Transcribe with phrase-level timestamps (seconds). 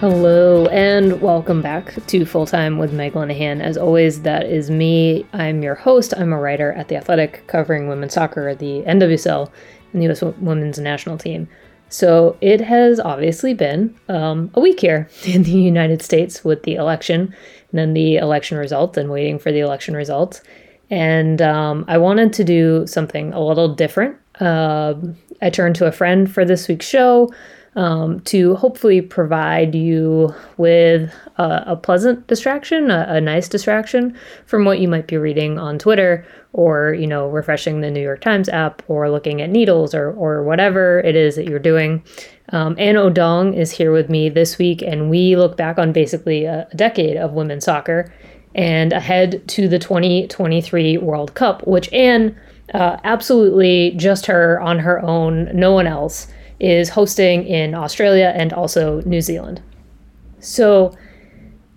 [0.00, 3.62] Hello and welcome back to Full Time with Meg Linehan.
[3.62, 5.24] As always, that is me.
[5.32, 6.12] I'm your host.
[6.14, 9.50] I'm a writer at The Athletic covering women's soccer, the NWSL,
[9.94, 10.20] and the U.S.
[10.20, 11.48] women's national team.
[11.88, 16.74] So it has obviously been um, a week here in the United States with the
[16.74, 17.34] election
[17.70, 20.42] and then the election result and waiting for the election results.
[20.90, 24.18] And um, I wanted to do something a little different.
[24.40, 24.92] Uh,
[25.40, 27.32] I turned to a friend for this week's show
[27.76, 34.64] um, to hopefully provide you with a, a pleasant distraction, a, a, nice distraction from
[34.64, 38.48] what you might be reading on Twitter or, you know, refreshing the New York Times
[38.48, 42.02] app or looking at needles or, or whatever it is that you're doing.
[42.48, 46.46] Um, Ann Odong is here with me this week, and we look back on basically
[46.46, 48.10] a, decade of women's soccer
[48.54, 52.34] and ahead to the 2023 World Cup, which Ann,
[52.72, 56.28] uh, absolutely just her on her own, no one else
[56.58, 59.62] is hosting in Australia and also New Zealand.
[60.40, 60.96] So,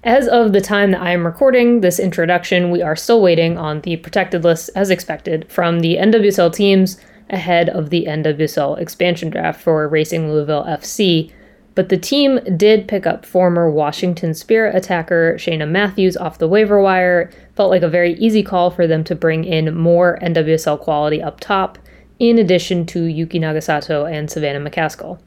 [0.03, 3.81] as of the time that I am recording this introduction, we are still waiting on
[3.81, 9.61] the protected list as expected from the NWSL teams ahead of the NWSL expansion draft
[9.61, 11.31] for Racing Louisville FC.
[11.75, 16.81] But the team did pick up former Washington Spirit attacker Cheyna Matthews off the waiver
[16.81, 17.29] wire.
[17.55, 21.39] Felt like a very easy call for them to bring in more NWSL quality up
[21.39, 21.77] top
[22.19, 25.19] in addition to Yuki Nagasato and Savannah McCaskill.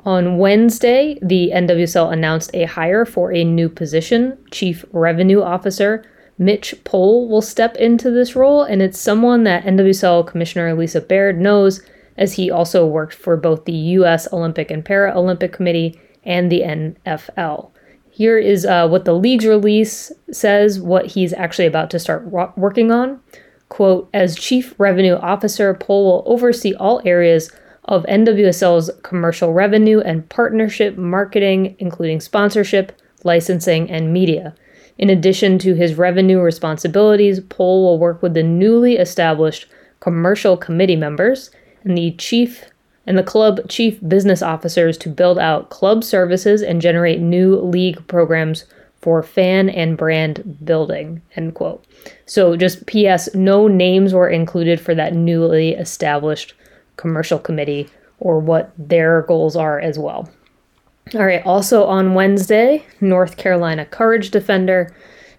[0.00, 6.04] On Wednesday, the NWSL announced a hire for a new position, Chief Revenue Officer.
[6.38, 11.40] Mitch Pohl will step into this role, and it's someone that NWSL Commissioner Lisa Baird
[11.40, 11.80] knows,
[12.16, 14.32] as he also worked for both the U.S.
[14.32, 17.70] Olympic and Paralympic Committee and the NFL.
[18.10, 22.26] Here is uh, what the league's release says, what he's actually about to start
[22.56, 23.20] working on.
[23.68, 27.50] Quote, as Chief Revenue Officer, Pohl will oversee all areas
[27.84, 32.92] of NWSL's commercial revenue and partnership marketing, including sponsorship,
[33.24, 34.54] licensing, and media.
[34.98, 39.66] In addition to his revenue responsibilities, Pohl will work with the newly established
[40.00, 41.50] commercial committee members
[41.84, 42.64] and the chief
[43.06, 48.04] and the club chief business officers to build out club services and generate new league
[48.08, 48.64] programs
[49.06, 51.86] for fan and brand building end quote.
[52.24, 56.54] So just ps no names were included for that newly established
[56.96, 60.28] commercial committee or what their goals are as well.
[61.14, 64.92] All right also on wednesday north carolina courage defender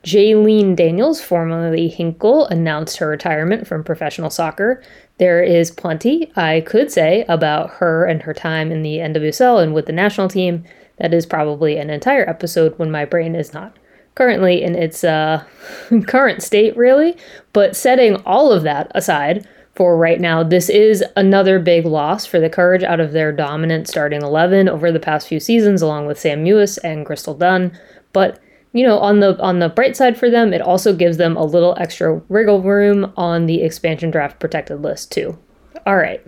[0.04, 4.82] Jaelene Daniels, formerly Hinkle, announced her retirement from professional soccer.
[5.18, 9.74] There is plenty I could say about her and her time in the NWSL and
[9.74, 10.64] with the national team,
[11.00, 13.78] that is probably an entire episode when my brain is not
[14.16, 15.44] currently in its uh,
[16.08, 17.16] current state, really.
[17.54, 22.40] But setting all of that aside for right now, this is another big loss for
[22.40, 26.20] the Courage out of their dominant starting 11 over the past few seasons, along with
[26.20, 27.78] Sam Mewis and Crystal Dunn.
[28.12, 28.40] But
[28.74, 31.44] you know, on the on the bright side for them, it also gives them a
[31.44, 35.38] little extra wriggle room on the expansion draft protected list too.
[35.86, 36.24] All right.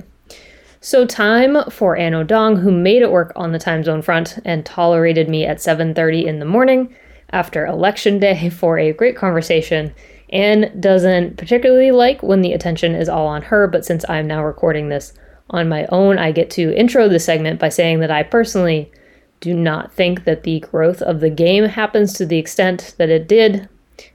[0.82, 4.66] So time for Ann Odong, who made it work on the time zone front and
[4.66, 6.96] tolerated me at 7:30 in the morning
[7.32, 9.94] after election day for a great conversation.
[10.32, 14.44] Ann doesn't particularly like when the attention is all on her, but since I'm now
[14.44, 15.14] recording this
[15.50, 18.90] on my own, I get to intro the segment by saying that I personally
[19.42, 23.28] do not think that the growth of the game happens to the extent that it
[23.28, 23.68] did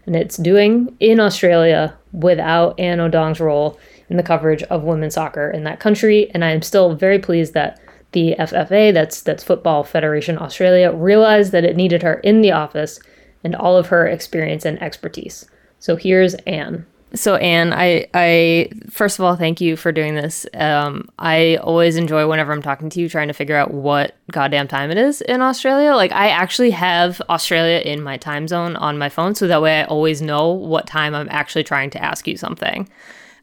[0.06, 3.78] and it's doing in Australia without Ann Odong's role
[4.08, 6.30] in the coverage of women's soccer in that country.
[6.32, 7.80] And I am still very pleased that
[8.12, 13.00] the FFA, that's that's Football Federation Australia, realized that it needed her in the office
[13.42, 15.46] and all of her experience and expertise.
[15.78, 16.86] So here's Ann.
[17.14, 20.46] So Ann, I I first of all thank you for doing this.
[20.54, 24.66] Um, I always enjoy whenever I'm talking to you trying to figure out what goddamn
[24.66, 25.94] time it is in Australia.
[25.94, 29.80] Like I actually have Australia in my time zone on my phone, so that way
[29.80, 32.88] I always know what time I'm actually trying to ask you something.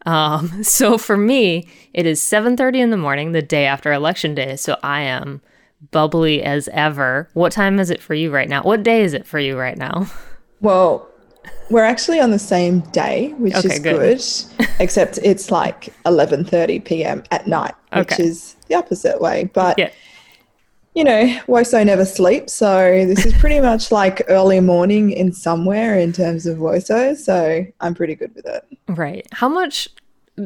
[0.06, 4.56] Um, so for me, it is 7:30 in the morning, the day after election day.
[4.56, 5.42] So I am
[5.92, 7.27] bubbly as ever.
[7.33, 8.62] What time is it for you right now?
[8.63, 10.07] What day is it for you right now?
[10.62, 11.07] Well,
[11.71, 14.19] we're actually on the same day, which Okay, is good.
[14.19, 14.68] good.
[14.80, 17.24] except it's like 11:30 p.m.
[17.31, 18.24] at night, which Okay.
[18.25, 19.45] is the opposite way.
[19.54, 19.89] But Yeah.
[20.96, 25.98] You know, Woso never sleeps, so this is pretty much like early morning in somewhere
[25.98, 27.16] in terms of Woso.
[27.16, 28.66] So I'm pretty good with it.
[28.90, 29.26] Right.
[29.32, 29.88] How much?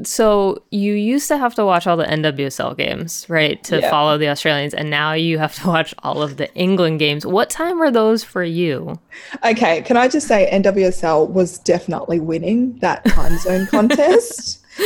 [0.03, 3.89] So you used to have to watch all the NWSL games, right, to Yeah.
[3.89, 7.25] follow the Australians, and now you have to watch all of the England games.
[7.25, 8.99] What time were those for you?
[9.45, 14.63] Okay, can I just say NWSL was definitely winning that time zone contest.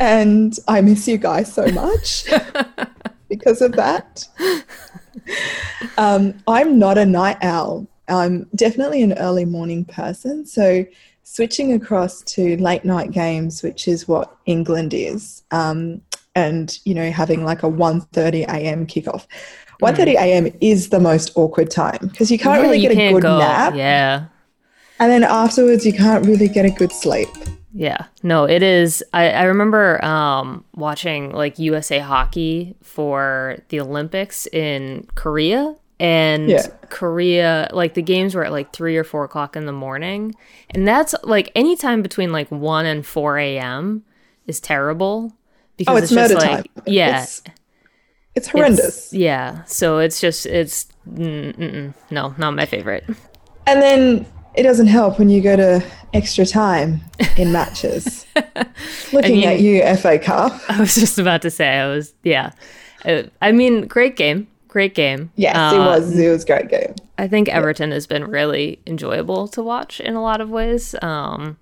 [0.00, 2.26] and I miss you guys so much
[3.28, 4.26] because of that.
[5.98, 7.86] Um, I'm not a night owl.
[8.08, 10.46] I'm definitely an early morning person.
[10.46, 10.84] So
[11.22, 16.00] switching across to late night games, which is what England is, um,
[16.34, 18.86] and you know having like a 1.30 a.m.
[18.86, 19.26] kickoff.
[19.82, 20.48] 1.30 a.m.
[20.60, 23.74] is the most awkward time because you can't Yeah, really get a good go- nap.
[23.74, 24.26] Yeah.
[24.98, 27.28] And then afterwards, you can't really get a good sleep.
[27.78, 29.04] Yeah, no, it is.
[29.12, 36.66] I, I remember um, watching like USA hockey for the Olympics in Korea, and Yeah.
[36.88, 40.34] Korea, like the games were at like three or four o'clock in the morning,
[40.70, 44.04] and that's like anytime between like one and four a.m.
[44.46, 45.34] is terrible
[45.76, 46.84] because Oh, it's just like time.
[46.86, 47.42] yeah, It's,
[48.34, 49.12] it's horrendous.
[49.12, 49.64] it's- yeah.
[49.64, 53.04] So it's just it's mm, no, not my favorite.
[53.66, 54.26] And then
[54.56, 57.00] it doesn't help when you go to extra time
[57.36, 58.26] in matches.
[59.12, 60.58] Looking you- at you, FA Cup.
[60.68, 62.52] I was just about to say I was yeah.
[63.04, 65.30] Uh, I mean, great game, great game.
[65.36, 66.18] Yes, Uh, it was.
[66.18, 66.94] It was a great game.
[67.18, 70.94] I think Everton has been really enjoyable to watch in a lot of ways.
[71.02, 71.56] Um,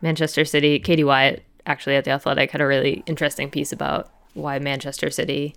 [0.00, 4.58] Manchester City, Katie Whyatt, actually at the Athletic, had a really interesting piece about why
[4.58, 5.54] Manchester City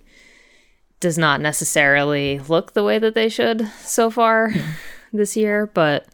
[1.00, 4.52] does not necessarily look the way that they should so far
[5.12, 5.66] this year.
[5.66, 6.06] But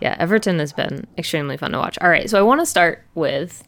[0.00, 1.98] yeah, Everton has been extremely fun to watch.
[2.00, 3.64] All right, so I want to start with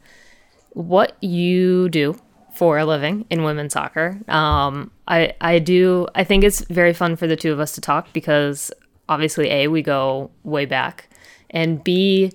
[0.70, 2.20] what you do
[2.54, 4.18] for a living in women's soccer.
[4.28, 6.06] Um, I I do.
[6.14, 8.72] I think it's very fun for the two of us to talk because
[9.08, 11.08] obviously, a we go way back,
[11.50, 12.32] and b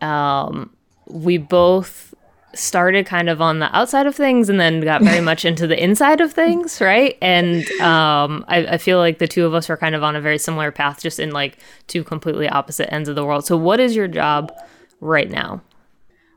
[0.00, 0.70] um,
[1.06, 2.11] we both
[2.54, 5.82] started kind of on the outside of things and then got very much into the
[5.82, 7.16] inside of things, right?
[7.22, 10.20] And um, I, I feel like the two of us were kind of on a
[10.20, 13.46] very similar path, just in like two completely opposite ends of the world.
[13.46, 14.52] So, what is your job
[15.00, 15.62] right now?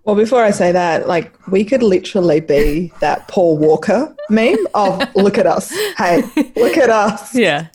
[0.06, 5.04] Well, before I say that, like we could literally be that Paul Walker meme of
[5.16, 6.22] "Look at us, hey,
[6.56, 7.68] look at us." Yeah,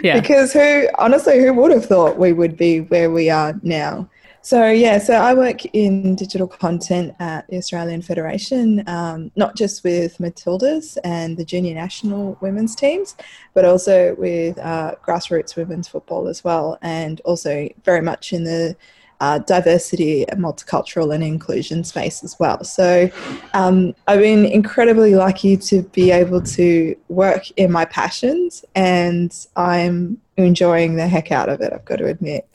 [0.00, 0.20] yeah.
[0.20, 4.08] Because who, honestly, who would have thought we would be where we are now?
[4.44, 9.84] So, yeah, so I work in digital content at the Australian Federation, um, not just
[9.84, 13.14] with Matildas and the junior national women's teams,
[13.54, 18.76] but also with uh, grassroots women's football as well, and also very much in the
[19.20, 22.64] uh, diversity and multicultural and inclusion space as well.
[22.64, 23.08] So
[23.54, 30.20] um, I've been incredibly lucky to be able to work in my passions and I'm
[30.36, 32.48] enjoying the heck out of it, I've got to admit.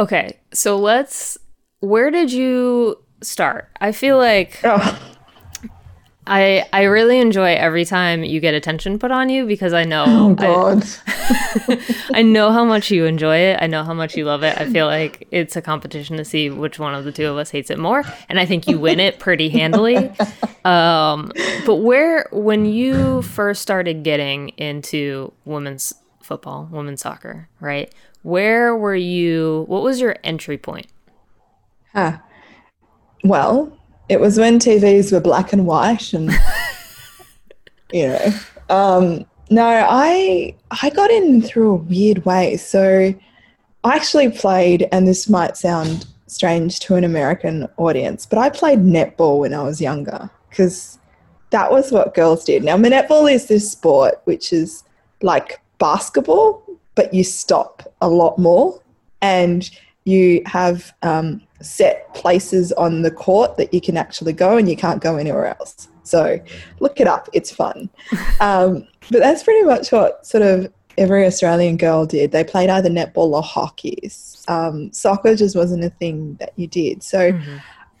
[0.00, 1.38] Okay, so let's.
[1.80, 3.68] Where did you start?
[3.80, 4.98] I feel like Oh,
[6.26, 10.36] I I really enjoy every time you get attention put on you because I know
[10.38, 10.80] oh
[11.68, 13.58] I, I know how much you enjoy it.
[13.62, 14.60] I know how much you love it.
[14.60, 17.50] I feel like it's a competition to see which one of the two of us
[17.50, 20.12] hates it more, and I think you win it pretty handily.
[20.64, 21.32] Um,
[21.64, 25.94] but where when you first started getting into women's
[26.28, 27.92] football, women's soccer, right?
[28.22, 29.64] Where were you?
[29.66, 30.86] What was your entry point?
[31.92, 32.18] Huh.
[33.24, 33.76] Well,
[34.08, 36.30] it was when TVs were black and white and,
[37.92, 38.30] you know.
[38.68, 42.58] Um, no, I I got in through a weird way.
[42.58, 43.14] So
[43.84, 48.80] I actually played, and this might sound strange to an American audience, but I played
[48.80, 50.98] netball when I was younger because
[51.50, 52.62] that was what girls did.
[52.62, 54.84] Now, netball is this sport which is
[55.22, 56.62] like basketball,
[56.94, 58.80] but you stop a lot more
[59.22, 59.70] and
[60.04, 64.76] you have um, set places on the court that you can actually go and you
[64.76, 65.88] can't go anywhere else.
[66.02, 66.40] So
[66.80, 67.90] look it up, it's fun.
[68.40, 72.30] Um, but that's pretty much what sort of every Australian girl did.
[72.30, 74.10] They played either netball or hockey.
[74.46, 77.02] Um, soccer just wasn't a thing that you did.
[77.02, 77.38] So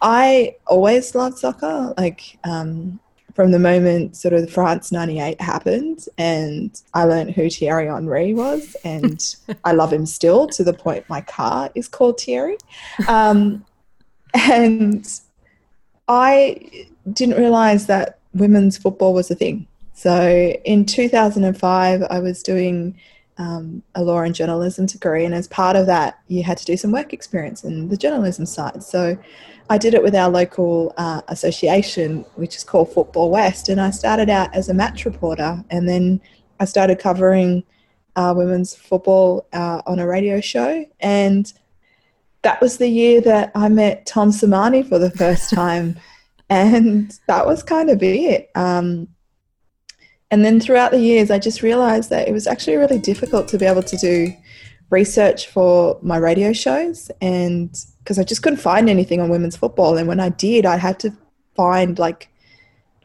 [0.00, 1.94] I always loved soccer.
[1.96, 3.00] Like um,
[3.38, 8.76] from the moment sort of France 98 happened and I learned who Thierry Henry was
[8.82, 9.24] and
[9.64, 12.58] I love him still to the point my car is called Thierry.
[13.06, 13.64] Um,
[14.34, 15.08] and
[16.08, 19.68] I didn't realize that women's football was a thing.
[19.94, 22.98] So in 2005, I was doing
[23.36, 26.76] um, a law and journalism degree, and as part of that, you had to do
[26.76, 28.82] some work experience in the journalism side.
[28.82, 29.16] So
[29.70, 33.90] I did it with our local uh, association, which is called Football West, and I
[33.90, 36.20] started out as a match reporter, and then
[36.58, 37.64] I started covering
[38.16, 41.52] uh, women's football uh, on a radio show, and
[42.42, 45.98] that was the year that I met Tom Sermanni for the first time,
[46.48, 48.50] and that was kind of it.
[48.54, 49.08] Um,
[50.30, 53.58] and then throughout the years, I just realized that it was actually really difficult to
[53.58, 54.32] be able to do
[54.90, 57.10] research for my radio shows.
[57.20, 57.74] And
[58.08, 59.98] because I just couldn't find anything on women's football.
[59.98, 61.12] And when I did, I had to
[61.54, 62.30] find like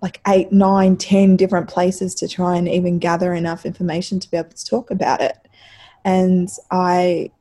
[0.02, 4.38] like eight, nine, ten different places to try and even gather enough information to be
[4.38, 5.38] able to talk about it.
[6.06, 7.32] And I,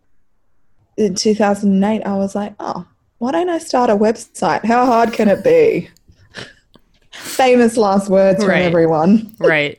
[0.96, 2.84] in 2008, I was like, oh,
[3.18, 4.64] why don't I start a website?
[4.64, 5.88] How hard can it be?
[7.12, 8.58] famous last words right.
[8.58, 9.36] from everyone.
[9.38, 9.78] right.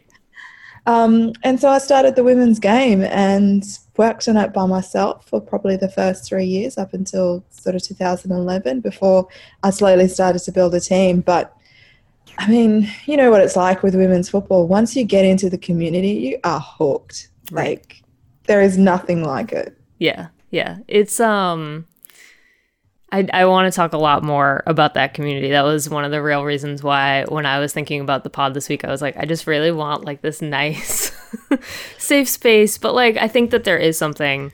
[0.85, 3.65] Um, and so I started the women's game and
[3.97, 7.83] worked on it by myself for probably the first three years up until sort of
[7.83, 9.27] 2011 before
[9.61, 11.21] I slowly started to build a team.
[11.21, 11.55] But
[12.37, 14.67] I mean, you know what it's like with women's football.
[14.67, 17.29] Once you get into the community, you are hooked.
[17.51, 17.77] Right.
[17.77, 18.03] Like
[18.45, 19.77] there is nothing like it.
[19.99, 20.27] Yeah.
[20.49, 20.79] Yeah.
[20.87, 21.85] It's um
[23.13, 25.51] I, I want to talk a lot more about that community.
[25.51, 28.55] That was one of the real reasons why, when I was thinking about the pod
[28.55, 31.12] this week, I was like, I just really want like this nice,
[31.97, 32.77] safe space.
[32.77, 34.51] But like, I think that there is something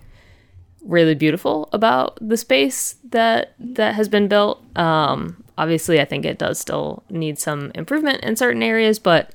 [0.81, 4.63] really beautiful about the space that that has been built.
[4.77, 9.31] Um, obviously, I think it does still need some improvement in certain areas, but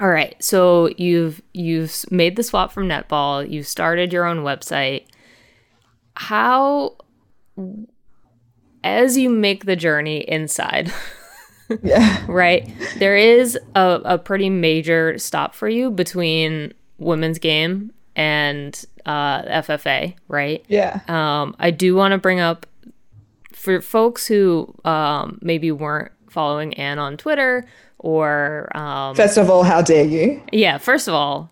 [0.00, 0.34] all right.
[0.42, 3.48] So you've you've made the swap from netball.
[3.48, 5.06] You've started your own website.
[6.16, 6.96] How
[8.82, 10.92] as you make the journey inside,
[11.82, 12.24] yeah.
[12.28, 19.42] right, there is a, a pretty major stop for you between women's game and uh,
[19.42, 20.64] FFA, right?
[20.68, 21.00] Yeah.
[21.08, 22.66] Um, I do want to bring up
[23.52, 27.66] for folks who um, maybe weren't following Ann on Twitter
[27.98, 28.74] or.
[28.76, 30.42] Um, first of all, how dare you?
[30.52, 31.50] Yeah, first of all,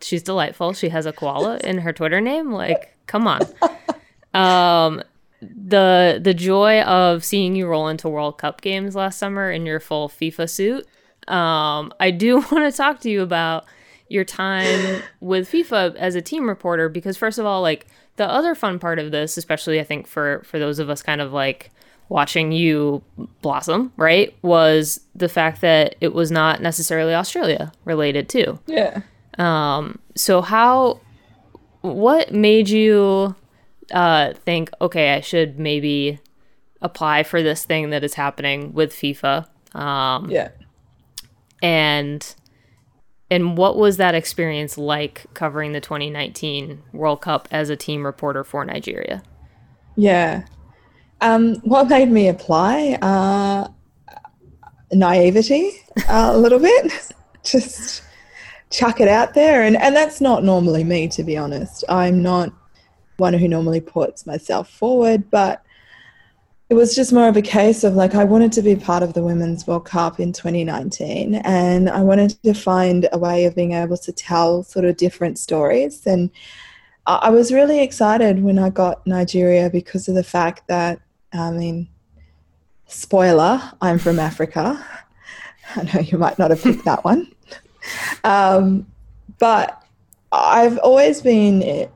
[0.00, 0.72] she's delightful.
[0.72, 2.52] She has a koala in her Twitter name.
[2.52, 3.40] Like, come on.
[4.34, 5.02] Um,
[5.42, 9.80] the the joy of seeing you roll into World Cup games last summer in your
[9.80, 10.86] full FIFA suit.
[11.28, 13.64] Um, I do want to talk to you about
[14.08, 18.54] your time with FIFA as a team reporter because first of all, like the other
[18.54, 21.70] fun part of this, especially I think for for those of us kind of like
[22.08, 23.02] watching you
[23.40, 28.60] blossom, right, was the fact that it was not necessarily Australia related too.
[28.66, 29.00] Yeah.
[29.38, 31.00] Um, so how
[31.80, 33.34] what made you
[33.92, 36.18] uh, think, okay, I should maybe
[36.80, 39.46] apply for this thing that is happening with FIFA.
[39.74, 40.50] Um, yeah.
[41.62, 42.34] And
[43.30, 48.44] and what was that experience like covering the 2019 World Cup as a team reporter
[48.44, 49.22] for Nigeria?
[49.96, 50.44] Yeah.
[51.22, 52.98] Um, what made me apply?
[53.00, 53.68] Uh,
[54.92, 55.70] naivety,
[56.10, 56.92] uh, a little bit.
[57.44, 58.02] Just
[58.70, 59.62] chuck it out there.
[59.62, 61.84] And, and that's not normally me, to be honest.
[61.88, 62.52] I'm not
[63.16, 65.64] one who normally puts myself forward, but
[66.72, 69.12] it was just more of a case of like I wanted to be part of
[69.12, 73.72] the Women's World Cup in 2019 and I wanted to find a way of being
[73.72, 76.06] able to tell sort of different stories.
[76.06, 76.30] And
[77.06, 81.00] I was really excited when I got Nigeria because of the fact that,
[81.32, 81.88] I mean,
[82.86, 84.82] spoiler, I'm from Africa.
[85.76, 87.30] I know you might not have picked that one.
[88.22, 88.86] Um,
[89.40, 89.84] but
[90.30, 91.88] I've always been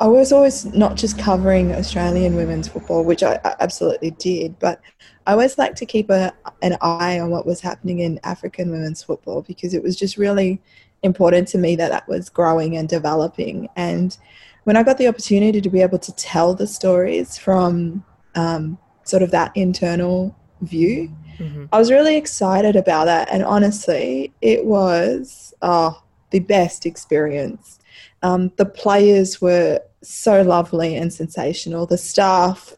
[0.00, 4.80] I was always not just covering Australian women's football, which I, I absolutely did, but
[5.26, 9.02] I always like to keep a, an eye on what was happening in African women's
[9.02, 10.62] football because it was just really
[11.02, 13.68] important to me that that was growing and developing.
[13.76, 14.16] And
[14.64, 18.04] when I got the opportunity to be able to tell the stories from
[18.36, 21.66] um, sort of that internal view, mm-hmm.
[21.72, 23.28] I was really excited about that.
[23.32, 27.77] And honestly, it was oh, the best experience.
[28.22, 31.86] Um, the players were so lovely and sensational.
[31.86, 32.74] The staff,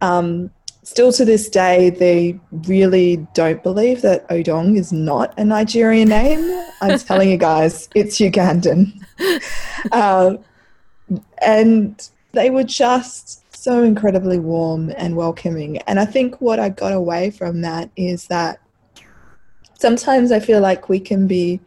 [0.00, 0.50] um,
[0.82, 6.64] still to this day, they really don't believe that Odong is not a Nigerian name.
[6.80, 9.02] I'm telling you guys, it's Ugandan.
[9.92, 10.38] Um,
[11.42, 15.78] and they were just so incredibly warm and welcoming.
[15.88, 18.60] And I think what I got away from that is that
[19.74, 21.60] sometimes I feel like we can be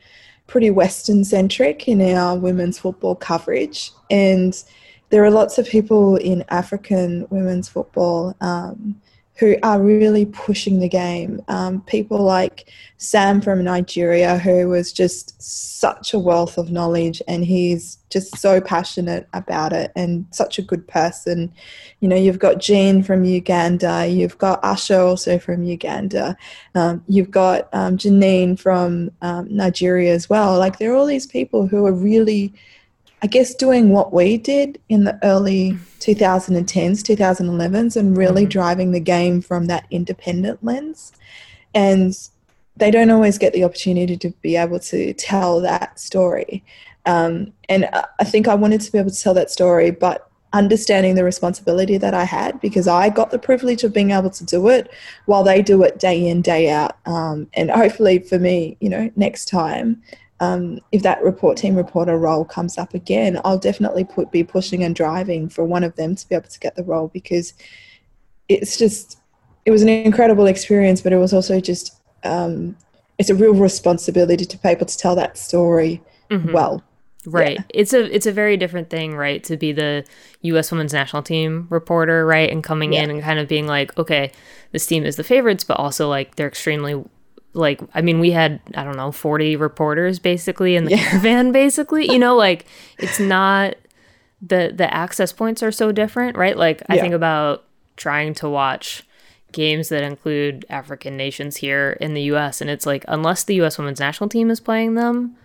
[0.49, 3.91] pretty Western centric in our women's football coverage.
[4.09, 4.61] And
[5.09, 8.99] there are lots of people in African women's football um,
[9.39, 11.41] who are really pushing the game.
[11.47, 17.45] Um, people like Sam from Nigeria, who was just such a wealth of knowledge, and
[17.45, 21.53] he's just so passionate about it and such a good person.
[22.01, 26.35] You know, you've got Jean from Uganda, you've got Asha also from Uganda,
[26.75, 30.59] um, you've got um, Janine from um, Nigeria as well.
[30.59, 32.53] Like, there are all these people who are really
[33.21, 36.63] I guess doing what we did in the early 2010s,
[37.03, 38.49] 2011s, and really mm-hmm.
[38.49, 41.11] driving the game from that independent lens.
[41.73, 42.17] And
[42.77, 46.63] they don't always get the opportunity to be able to tell that story.
[47.05, 51.15] Um, and I think I wanted to be able to tell that story, but understanding
[51.15, 54.69] the responsibility that I had because I got the privilege of being able to do
[54.69, 54.91] it
[55.25, 56.97] while they do it day in, day out.
[57.05, 60.01] Um, and hopefully for me, you know, next time
[60.39, 64.83] um, if that report team reporter role comes up again, I'll definitely put, be pushing
[64.83, 67.53] and driving for one of them to be able to get the role because
[68.47, 69.17] it's just
[69.65, 72.75] it was an incredible experience, but it was also just um,
[73.17, 76.51] it's a real responsibility to be able to tell that story mm-hmm.
[76.51, 76.83] well.
[77.25, 77.57] Right.
[77.57, 77.63] Yeah.
[77.73, 80.05] It's a it's a very different thing, right, to be the
[80.41, 83.03] US women's national team reporter, right, and coming yeah.
[83.03, 84.31] in and kind of being like, okay,
[84.71, 87.03] this team is the favorites, but also like they're extremely
[87.53, 91.03] like I mean we had I don't know 40 reporters basically in the yeah.
[91.09, 92.65] caravan basically you know like
[92.97, 93.75] it's not
[94.41, 96.57] the the access points are so different right?
[96.57, 97.65] Like I think about
[97.97, 99.03] trying to watch
[99.51, 103.77] games that include African nations here in the US and it's like unless the US
[103.77, 105.35] women's national team is playing them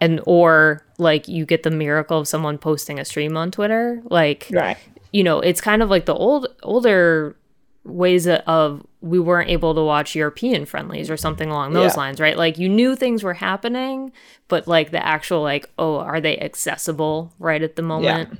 [0.00, 4.48] and or like you get the miracle of someone posting a stream on Twitter like
[4.50, 4.76] right.
[5.12, 7.36] you know it's kind of like the old older
[7.84, 12.00] ways of we weren't able to watch European friendlies or something along those yeah.
[12.00, 12.38] lines, right?
[12.38, 14.12] Like you knew things were happening,
[14.46, 18.38] but like the actual like, oh, are they accessible right at the moment?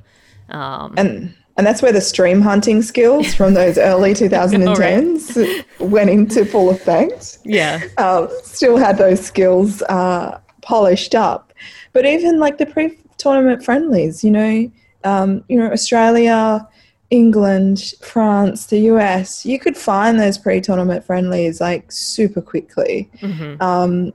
[0.48, 0.82] Yeah.
[0.84, 5.80] Um, and and that's where the stream hunting skills from those early 2010s right.
[5.80, 7.38] went into full effect.
[7.44, 11.52] Yeah, um, still had those skills uh, polished up,
[11.92, 14.70] but even like the pre-tournament friendlies, you know,
[15.02, 16.66] um, you know, Australia
[17.12, 23.10] England, France, the US, you could find those pre-tournament friendlies like super quickly.
[23.20, 23.62] Mm-hmm.
[23.62, 24.14] Um,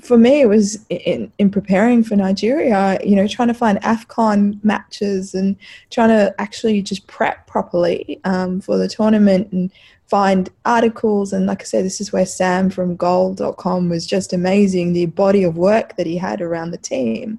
[0.00, 4.64] for me, it was in, in preparing for Nigeria, you know, trying to find AFCON
[4.64, 5.56] matches and
[5.90, 9.70] trying to actually just prep properly um, for the tournament and
[10.06, 11.34] find articles.
[11.34, 15.44] And like I said, this is where Sam from goal.com was just amazing, the body
[15.44, 17.38] of work that he had around the team.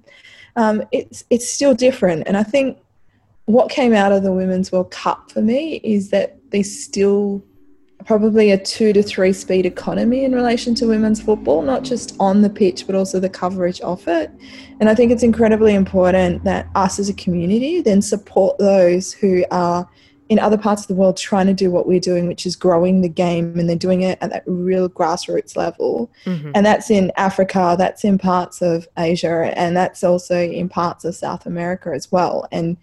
[0.56, 2.28] Um, it's, it's still different.
[2.28, 2.78] And I think
[3.46, 7.44] what came out of the Women's World Cup for me is that there's still
[8.06, 12.42] probably a two to three speed economy in relation to women's football, not just on
[12.42, 14.32] the pitch, but also the coverage of it.
[14.80, 19.46] And I think it's incredibly important that us as a community then support those who
[19.52, 19.88] are
[20.30, 23.02] in other parts of the world trying to do what we're doing, which is growing
[23.02, 26.12] the game, and they're doing it at that real grassroots level.
[26.26, 26.52] Mm-hmm.
[26.56, 31.16] And that's in Africa, that's in parts of Asia, and that's also in parts of
[31.16, 32.48] South America as well.
[32.52, 32.78] And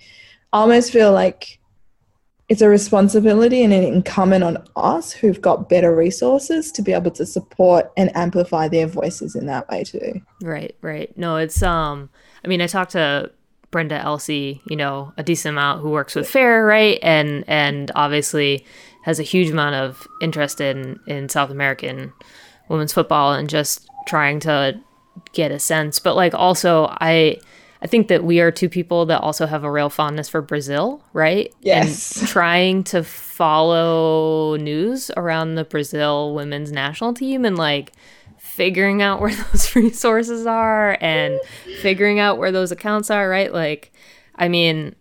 [0.52, 1.60] almost feel like
[2.50, 7.12] it's a responsibility and an incumbent on us who've got better resources to be able
[7.12, 10.20] to support and amplify their voices in that way too.
[10.42, 11.16] Right, right.
[11.16, 12.10] No, it's um
[12.44, 13.30] I mean I talked to
[13.70, 16.98] Brenda Elsey, you know, a decent amount who works with FAIR, right?
[17.02, 18.66] And and obviously
[19.04, 22.12] has a huge amount of interest in in South American
[22.68, 24.80] women's football and just trying to
[25.32, 26.00] get a sense.
[26.00, 27.38] But like also I
[27.82, 31.02] I think that we are two people that also have a real fondness for Brazil,
[31.12, 31.52] right?
[31.60, 32.18] Yes.
[32.18, 37.92] And trying to follow news around the Brazil women's national team and like
[38.38, 41.40] figuring out where those resources are and
[41.80, 43.52] figuring out where those accounts are, right?
[43.52, 43.92] Like,
[44.34, 44.94] I mean,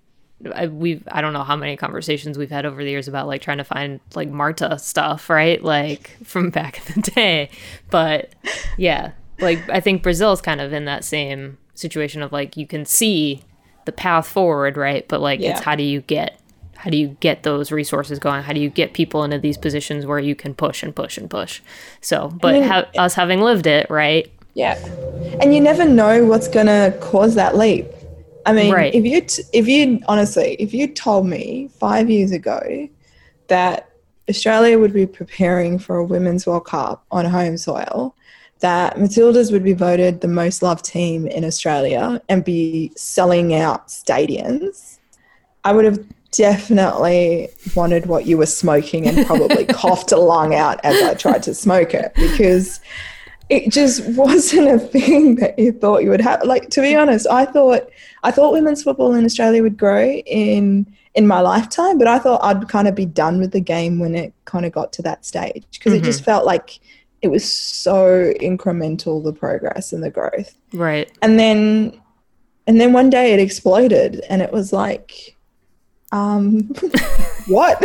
[0.55, 3.41] I, we've I don't know how many conversations we've had over the years about like
[3.41, 5.61] trying to find like Marta stuff, right?
[5.61, 7.49] Like from back in the day.
[7.89, 8.33] But
[8.77, 12.67] yeah, like I think Brazil is kind of in that same situation of like you
[12.67, 13.41] can see
[13.85, 15.07] the path forward, right?
[15.07, 15.51] But like yeah.
[15.51, 16.39] it's how do you get
[16.75, 18.41] how do you get those resources going?
[18.43, 21.29] How do you get people into these positions where you can push and push and
[21.29, 21.61] push?
[21.99, 24.31] So, but ha- us having lived it, right?
[24.53, 24.77] Yeah,
[25.41, 27.85] and you never know what's gonna cause that leap.
[28.45, 28.95] I mean, right.
[28.95, 32.87] if you t- if you honestly, if you told me five years ago
[33.47, 33.89] that
[34.29, 38.15] Australia would be preparing for a Women's World Cup on home soil,
[38.59, 43.87] that Matildas would be voted the most loved team in Australia and be selling out
[43.87, 44.97] stadiums,
[45.63, 45.99] I would have
[46.31, 51.43] definitely wanted what you were smoking and probably coughed a lung out as I tried
[51.43, 52.79] to smoke it because
[53.49, 56.43] it just wasn't a thing that you thought you would have.
[56.43, 57.89] Like to be honest, I thought
[58.23, 62.41] I thought women's football in Australia would grow in in my lifetime, but I thought
[62.43, 65.25] I'd kind of be done with the game when it kind of got to that
[65.25, 66.03] stage because Mm-hmm.
[66.03, 66.79] it just felt like
[67.21, 70.55] it was so incremental the progress and the growth.
[70.73, 71.11] Right.
[71.21, 71.99] And then
[72.67, 75.35] and then one day it exploded and it was like
[76.11, 76.71] um
[77.47, 77.83] what?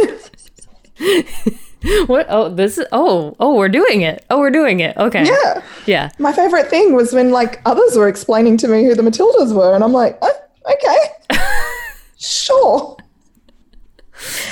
[2.06, 2.26] What?
[2.30, 2.86] Oh, this is.
[2.92, 4.24] Oh, oh, we're doing it.
[4.30, 4.96] Oh, we're doing it.
[4.96, 5.26] Okay.
[5.26, 5.62] yeah.
[5.86, 6.10] Yeah.
[6.18, 9.74] My favorite thing was when like others were explaining to me who the Matildas were,
[9.74, 10.32] and I'm like, oh,
[10.72, 11.40] okay,
[12.16, 12.96] sure.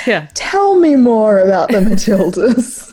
[0.05, 0.27] Yeah.
[0.35, 2.92] Tell me more about the Matildas.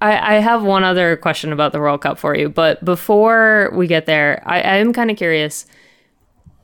[0.00, 3.86] I, I have one other question about the World Cup for you, but before we
[3.86, 5.66] get there, I, I am kind of curious.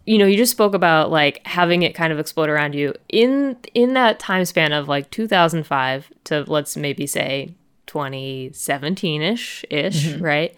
[0.06, 3.56] You know, you just spoke about like having it kind of explode around you in
[3.74, 7.54] in that time span of like 2005 to let's maybe say
[7.86, 10.56] 2017 ish ish, right?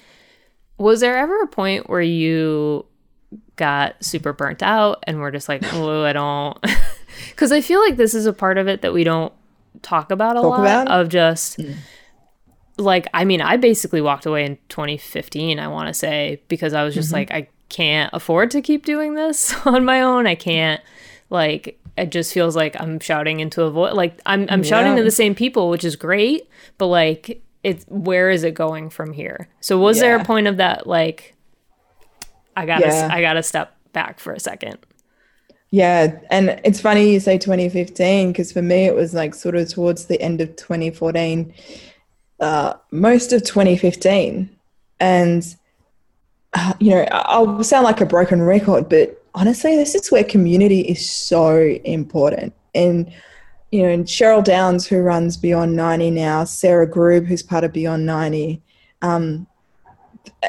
[0.77, 2.85] Was there ever a point where you
[3.57, 6.59] got super burnt out and we're just like, oh, I don't,
[7.31, 9.33] because I feel like this is a part of it that we don't
[9.83, 10.89] talk about a Talk lot about?
[10.89, 11.75] of just mm.
[12.79, 16.85] Like I mean I basically walked away in 2015 I want to say because I
[16.85, 17.15] was just mm-hmm.
[17.15, 20.27] like I can't afford to keep doing this on my own.
[20.27, 20.81] I can't
[21.31, 25.03] like it just feels like I'm shouting into a void like I'm I'm shouting to
[25.03, 29.49] the same people which is great but like it's where is it going from here?
[29.61, 31.35] So was there a point of that like
[32.57, 33.09] I got to Yeah.
[33.11, 34.79] I got to step back for a second?
[35.71, 39.69] Yeah, and it's funny you say 2015 because for me it was like sort of
[39.69, 41.53] towards the end of 2014,
[42.41, 44.49] uh, most of 2015,
[45.01, 45.57] and
[46.55, 50.81] uh, you know I'll sound like a broken record, but honestly, this is where community
[50.81, 52.53] is so important.
[52.75, 53.13] And
[53.71, 57.73] you know, and Cheryl Downs, who runs Beyond 90 now, Sarah Grube, who's part of
[57.73, 58.63] Beyond 90,
[59.03, 59.47] um,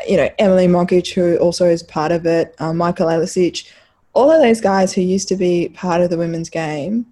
[0.08, 3.70] you know, Emily Mogic, who also is part of it, uh, Michael Alisic,
[4.14, 7.06] all of those guys who used to be part of the women's game,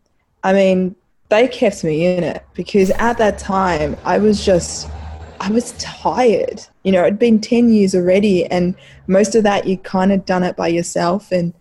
[0.43, 0.95] I mean,
[1.29, 4.89] they kept me in it because at that time I was just,
[5.39, 6.61] I was tired.
[6.83, 8.75] You know, it'd been 10 years already, and
[9.07, 11.31] most of that you kind of done it by yourself.
[11.31, 11.53] And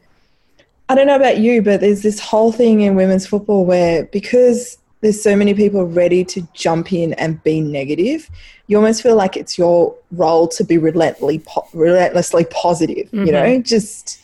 [0.89, 4.79] I don't know about you, but there's this whole thing in women's football where because
[5.01, 8.31] there's so many people ready to jump in and be negative,
[8.67, 13.09] you almost feel like it's your role to be relentlessly, po- relentlessly positive.
[13.13, 13.63] You know, mm-hmm.
[13.63, 14.21] just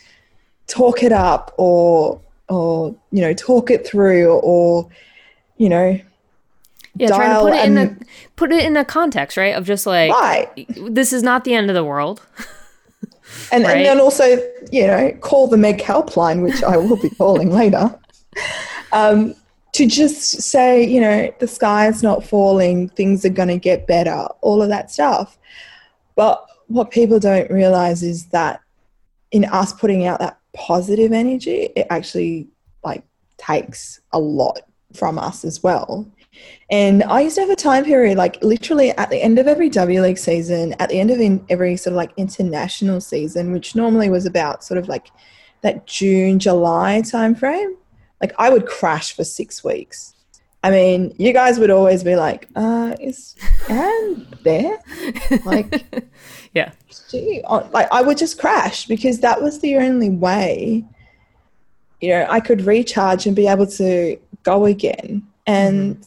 [0.66, 4.88] talk it up or or you know talk it through or
[5.62, 6.00] you know
[6.96, 7.96] yeah trying to put it in a
[8.34, 10.66] put it in a context right of just like right.
[10.76, 12.20] this is not the end of the world.
[13.50, 13.78] And Right.
[13.78, 14.24] and then also
[14.70, 17.98] you know call the Meg helpline which I will be calling later
[18.92, 19.34] um,
[19.72, 23.86] to just say you know the sky is not falling things are going to get
[23.86, 25.38] better all of that stuff.
[26.14, 28.60] But what people don't realize is that
[29.30, 32.48] in us putting out that positive energy it actually
[32.84, 33.02] like
[33.38, 34.60] takes a lot
[34.96, 36.10] from us as well
[36.70, 39.68] and I used to have a time period, like literally at the end of every
[39.68, 43.76] W League season, at the end of in every sort of like international season, which
[43.76, 45.08] normally was about sort of like
[45.60, 47.74] that June, July timeframe.
[48.22, 50.14] Like I would crash for six weeks.
[50.64, 53.34] I mean, you guys would always be like, uh, is
[53.68, 54.78] Ann there?
[55.44, 55.84] Like,
[56.54, 56.72] yeah
[57.12, 60.84] gee, oh, like I would just crash because that was the only way,
[62.00, 65.22] you know, I could recharge and be able to go again.
[65.46, 66.04] And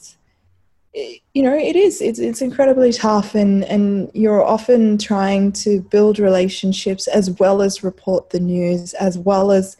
[0.93, 5.81] it- you know, it is it's it's incredibly tough, and and you're often trying to
[5.81, 9.75] build relationships as well as report the news, as well as,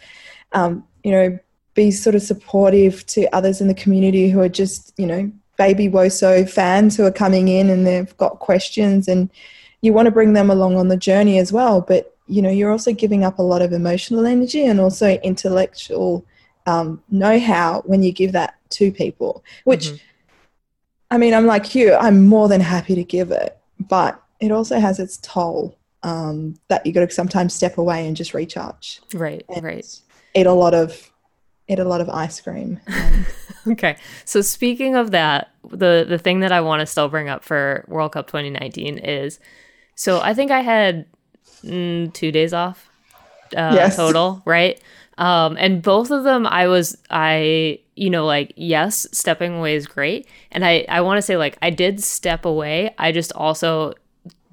[0.52, 1.40] um, you know,
[1.74, 5.88] be sort of supportive to others in the community who are just you know baby
[5.88, 9.30] woso fans who are coming in and they've got questions and
[9.82, 12.72] you want to bring them along on the journey as well but you know you're
[12.72, 16.26] also giving up a lot of emotional energy and also intellectual
[16.66, 19.92] um, know how when you give that to people, which
[21.12, 24.80] I mean, I'm like you, I'm more than happy to give it, but it also
[24.80, 29.02] has its toll um, that you got to sometimes step away and just recharge.
[29.14, 29.86] Right, right.
[30.34, 31.12] Eat a lot of
[31.68, 32.80] eat a lot of ice cream.
[32.88, 33.26] And
[33.68, 33.98] Okay.
[34.26, 37.86] So speaking of that, the the thing that I want to still bring up for
[37.88, 39.40] World Cup 2019 is
[39.96, 41.06] so I think I had
[41.64, 42.90] mm, 2 days off
[43.56, 43.96] uh, Yes.
[43.96, 44.80] total, right?
[45.18, 49.88] Um, and both of them I was I you know like yes, stepping away is
[49.88, 50.28] great.
[50.52, 52.94] And I I want to say like I did step away.
[52.98, 53.94] I just also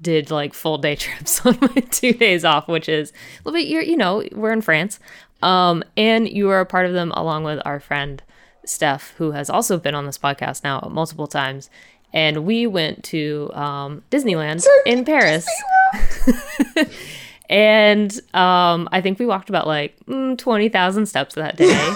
[0.01, 3.13] did like full day trips on my two days off, which is a
[3.49, 4.99] little bit you're you know, we're in France.
[5.41, 8.23] Um, and you were a part of them along with our friend
[8.65, 11.69] Steph, who has also been on this podcast now multiple times.
[12.13, 15.47] And we went to um, Disneyland in Paris.
[17.49, 21.93] and um, I think we walked about like mm, 20,000 steps that day.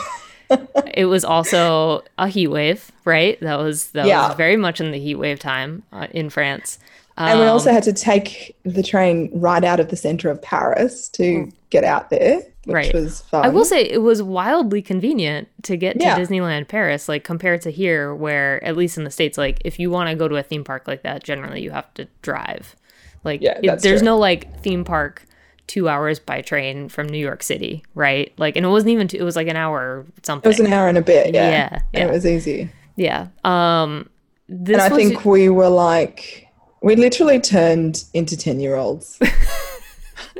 [0.93, 3.39] it was also a heat wave, right?
[3.41, 4.27] That was that Yeah.
[4.29, 6.79] was very much in the heat wave time uh, in France.
[7.17, 10.41] and we Um, also had to take the train right out of the center of
[10.41, 12.73] Paris to get out there, which Mm.
[12.73, 12.93] Right.
[12.93, 13.43] was fun.
[13.45, 16.17] I will say it was wildly convenient to get to Yeah.
[16.19, 19.89] Disneyland Paris, like compared to here, where at least in the states, like if you
[19.89, 22.75] want to go to a theme park like that, generally you have to drive.
[23.23, 24.05] Like, Yeah, it- there's true.
[24.05, 25.23] no like theme park
[25.67, 28.34] two hours by train from New York City, right?
[28.38, 29.08] Like, and it wasn't even.
[29.08, 30.49] Two, it was like an hour or something.
[30.49, 31.49] It was an hour and a bit, yeah.
[31.49, 32.08] Yeah, And yeah.
[32.08, 32.69] it was easy.
[32.95, 33.27] yeah.
[33.43, 34.10] Um.
[34.49, 36.47] This and I was, think we were like,
[36.82, 39.19] we literally turned into 10 year olds.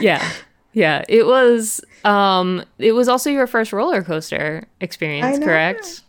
[0.00, 0.30] yeah,
[0.72, 1.04] yeah.
[1.08, 1.80] It was.
[2.04, 2.64] Um.
[2.78, 6.02] It was also your first roller coaster experience, correct?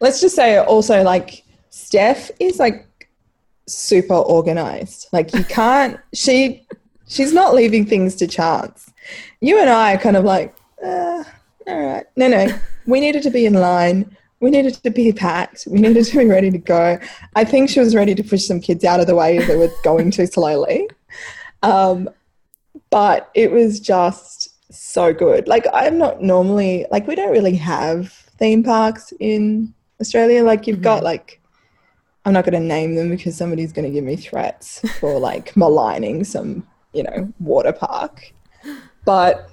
[0.00, 2.86] Let's just say also, like, Steph is like
[3.66, 5.08] super organized.
[5.12, 6.66] Like, you can't, she,
[7.08, 8.92] she's not leaving things to chance.
[9.40, 11.24] You and I are kind of like, uh,
[11.66, 12.06] all right.
[12.16, 12.48] No, no.
[12.86, 14.16] We needed to be in line.
[14.40, 15.66] We needed to be packed.
[15.66, 16.98] We needed to be ready to go.
[17.34, 19.56] I think she was ready to push some kids out of the way if they
[19.56, 20.88] were going too slowly.
[21.62, 22.10] Um,
[22.90, 25.48] but it was just so good.
[25.48, 30.44] Like I'm not normally like we don't really have theme parks in Australia.
[30.44, 31.40] Like you've got like
[32.24, 35.56] I'm not going to name them because somebody's going to give me threats for like
[35.56, 38.32] maligning some, you know, water park.
[39.04, 39.50] But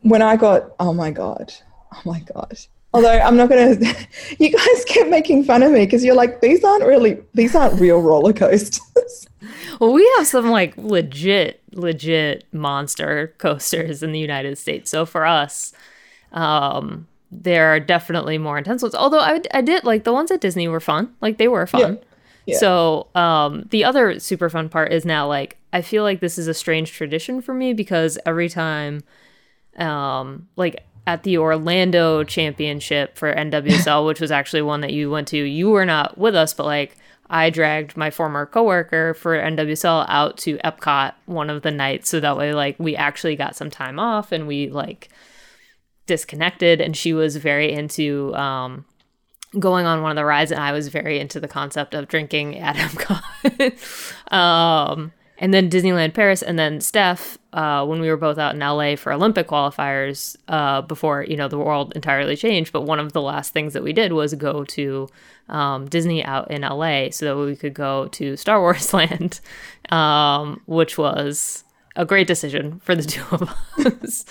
[0.00, 1.52] when I got, oh my god,
[1.92, 2.58] oh my god.
[2.94, 4.06] Although I'm not going to,
[4.38, 7.80] you guys kept making fun of me because you're like, these aren't really, these aren't
[7.80, 9.26] real roller coasters.
[9.80, 14.90] Well, we have some like legit, legit monster coasters in the United States.
[14.90, 15.72] So for us,
[16.32, 18.94] um, there are definitely more intense ones.
[18.94, 21.14] Although I, I did like the ones at Disney were fun.
[21.20, 21.98] Like they were fun.
[22.46, 22.56] Yeah.
[22.58, 26.48] So um, the other super fun part is now like I feel like this is
[26.48, 29.02] a strange tradition for me because every time,
[29.76, 35.28] um, like at the Orlando Championship for NWSL, which was actually one that you went
[35.28, 36.96] to, you were not with us, but like
[37.28, 42.20] I dragged my former coworker for NWSL out to Epcot one of the nights, so
[42.20, 45.10] that way like we actually got some time off and we like
[46.08, 48.84] disconnected, and she was very into um
[49.58, 52.58] going on one of the rides and I was very into the concept of drinking
[52.58, 54.32] at Epcot.
[54.32, 58.60] um, and then Disneyland Paris and then Steph, uh, when we were both out in
[58.60, 62.72] LA for Olympic qualifiers, uh, before, you know, the world entirely changed.
[62.72, 65.08] But one of the last things that we did was go to
[65.48, 69.40] um, Disney out in LA so that we could go to Star Wars Land,
[69.90, 71.64] um, which was
[71.98, 73.42] a great decision for the two of
[74.02, 74.24] us.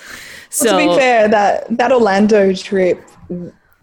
[0.50, 3.00] so to be fair, that that Orlando trip,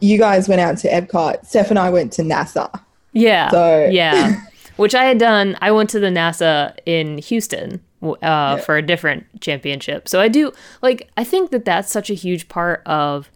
[0.02, 1.46] you guys went out to Epcot.
[1.46, 2.70] Steph and I went to NASA.
[3.14, 3.50] Yeah.
[3.50, 4.42] So- yeah.
[4.76, 5.58] Which I had done.
[5.62, 7.80] I went to the NASA in Houston
[8.22, 10.10] uh, for a different championship.
[10.10, 11.10] So I do like.
[11.16, 13.32] I think that that's such a huge part of.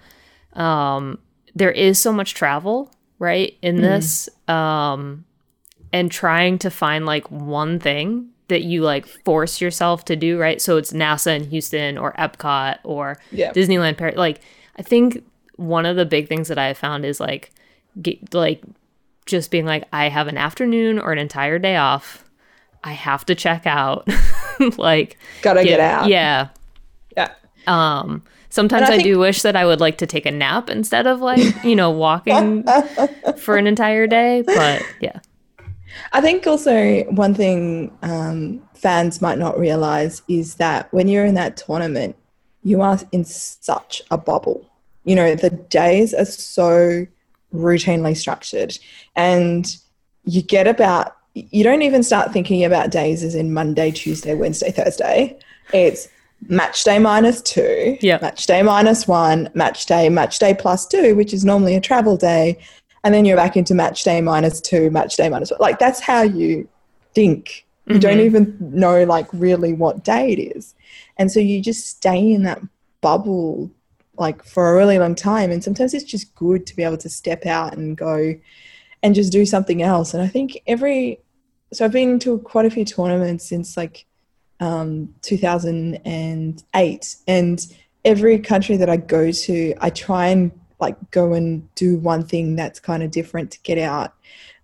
[0.54, 1.18] Um,
[1.56, 5.24] there is so much travel, right, in this, um,
[5.94, 10.62] and trying to find like one thing that you like force yourself to do, right?
[10.62, 13.52] So it's NASA in Houston or Epcot or Yeah.
[13.54, 14.18] Disneyland Paris.
[14.18, 14.42] Like,
[14.78, 15.24] I think
[15.56, 17.52] one of the big things that I have found is like,
[18.02, 18.62] get, like
[19.26, 22.26] just being like, I have an afternoon or an entire day off.
[22.84, 24.08] I have to check out.
[24.78, 26.08] like, Gotta get out.
[26.08, 26.50] Yeah.
[27.18, 27.32] Yeah.
[27.68, 30.70] Um, sometimes I, I think- do wish that I would like to take a nap
[30.70, 32.64] instead of like, you know, walking
[33.38, 34.44] for an entire day.
[34.46, 35.20] But yeah.
[36.12, 41.36] I think also one thing um, fans might not realize is that when you're in
[41.36, 42.16] that tournament,
[42.64, 44.66] you are in such a bubble.
[45.06, 47.06] You know, the days are so
[47.54, 48.78] routinely structured,
[49.16, 49.76] and
[50.26, 54.72] you get about, you don't even start thinking about days as in Monday, Tuesday, Wednesday,
[54.72, 55.38] Thursday.
[55.74, 56.10] It's
[56.48, 58.22] match day minus two, Yep.
[58.22, 62.18] match day minus one, match day, match day plus two, which is normally a travel
[62.18, 62.58] day,
[63.04, 65.60] and then you're back into match day minus two, match day minus one.
[65.60, 66.68] Like that's how you
[67.14, 67.66] think.
[67.88, 70.76] You don't even know like really what day it is,
[71.18, 72.62] and so you just stay in that
[73.02, 73.72] bubble
[74.16, 75.50] like for a really long time.
[75.50, 78.36] And sometimes it's just good to be able to step out and go
[79.02, 80.14] and just do something else.
[80.14, 81.20] And I think every
[81.74, 84.06] so I've been to quite a few tournaments since like
[84.60, 87.74] um, 2008 and
[88.06, 92.56] every country that i go to i try and like go and do one thing
[92.56, 94.14] that's kind of different to get out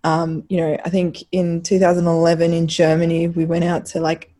[0.04, 4.32] um, you know i think in 2011 in germany we went out to like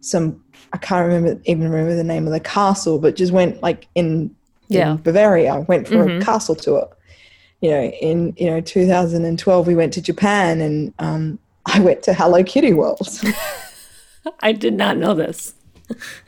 [0.00, 3.86] some i can't remember even remember the name of the castle but just went like
[3.94, 4.34] in,
[4.68, 4.92] Yeah.
[4.92, 6.88] in bavaria went for a castle tour
[7.60, 12.14] you know in you know 2012 we went to japan and um, i went to
[12.14, 13.06] hello kitty world
[14.40, 15.54] I did not know this.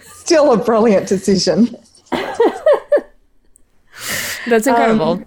[0.00, 1.76] still a brilliant decision.
[4.48, 5.22] That's incredible.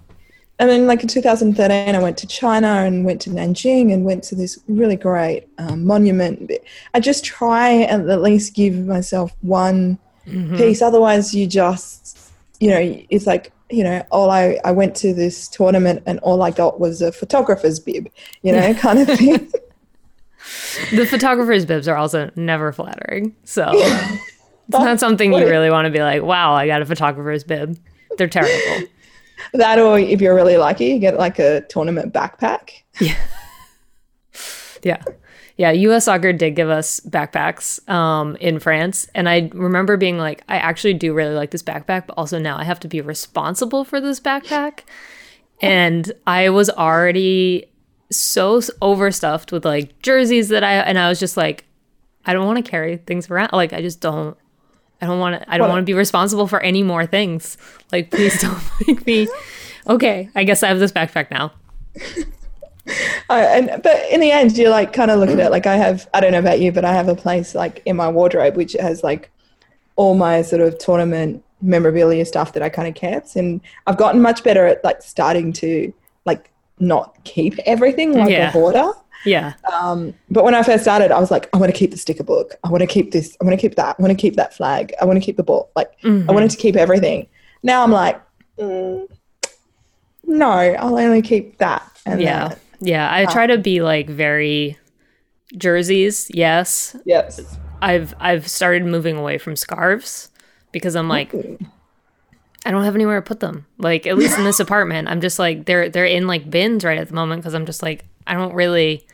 [0.58, 4.24] And then, like in 2013, I went to China and went to Nanjing and went
[4.24, 6.50] to this really great um, monument.
[6.94, 9.98] I just try and at least give myself one
[10.56, 10.82] piece.
[10.82, 15.48] Otherwise, you just, you know, it's like, you know, all I, I went to this
[15.48, 18.08] tournament and all I got was a photographer's bib,
[18.42, 19.52] you know, kind of thing.
[20.92, 23.34] the photographer's bibs are also never flattering.
[23.44, 24.20] So it's
[24.70, 27.78] not something you really want to be like, wow, I got a photographer's bib.
[28.16, 28.88] They're terrible.
[29.52, 32.70] That, or if you're really lucky, you get like a tournament backpack.
[33.00, 33.16] Yeah.
[34.82, 35.02] Yeah,
[35.56, 39.08] Yeah, US Soccer did give us backpacks um, in France.
[39.14, 42.58] And I remember being like, I actually do really like this backpack, but also now
[42.58, 44.80] I have to be responsible for this backpack.
[45.62, 47.66] And I was already
[48.10, 51.64] so overstuffed with like jerseys that I, and I was just like,
[52.26, 53.50] I don't want to carry things around.
[53.52, 54.36] Like, I just don't,
[55.00, 57.56] I don't want to, I don't want to be responsible for any more things.
[57.92, 59.28] Like, please don't make me.
[59.88, 61.52] Okay, I guess I have this backpack now.
[63.28, 65.76] I, and but in the end, you like kind of look at it like I
[65.76, 66.08] have.
[66.14, 68.74] I don't know about you, but I have a place like in my wardrobe which
[68.74, 69.30] has like
[69.96, 74.20] all my sort of tournament memorabilia stuff that I kind of kept, and I've gotten
[74.22, 75.92] much better at like starting to
[76.24, 78.48] like not keep everything like Yeah.
[78.48, 78.92] a hoarder.
[79.26, 79.54] Yeah.
[79.72, 82.24] Um, but when I first started, I was like, I want to keep the sticker
[82.24, 82.54] book.
[82.64, 83.36] I want to keep this.
[83.40, 83.96] I want to keep that.
[83.98, 84.94] I want to keep that flag.
[85.00, 85.70] I want to keep the ball.
[85.76, 86.46] Like I wanted mm-hmm.
[86.48, 87.26] to keep everything.
[87.62, 88.20] Now I'm like,
[88.58, 89.08] mm,
[90.24, 91.82] no, I'll only keep that.
[92.04, 92.54] And Yeah.
[92.80, 93.10] Yeah.
[93.10, 94.78] I uh, try to be like very
[95.56, 96.96] jerseys, yes.
[97.04, 97.58] Yes.
[97.82, 100.30] I've I've started moving away from scarves
[100.72, 101.34] because I'm like
[102.64, 103.66] I don't have anywhere to put them.
[103.78, 106.98] Like at least in this apartment, I'm just like they're they're in like bins right
[106.98, 109.06] at the moment because I'm just like I don't really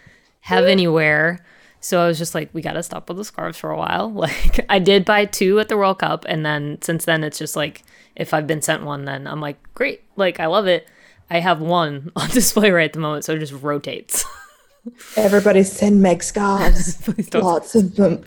[0.43, 1.45] have anywhere.
[1.81, 4.11] So I was just like, we gotta stop with the scarves for a while.
[4.23, 7.57] Like I did buy two at the World Cup, and then since then it's just
[7.57, 7.83] like
[8.15, 10.89] if I've been sent one, then I'm like, great, like I love it.
[11.31, 14.25] I have one on display right at the moment, so it just rotates.
[15.17, 17.09] Everybody send Meg scarves.
[17.35, 18.25] Lots of them.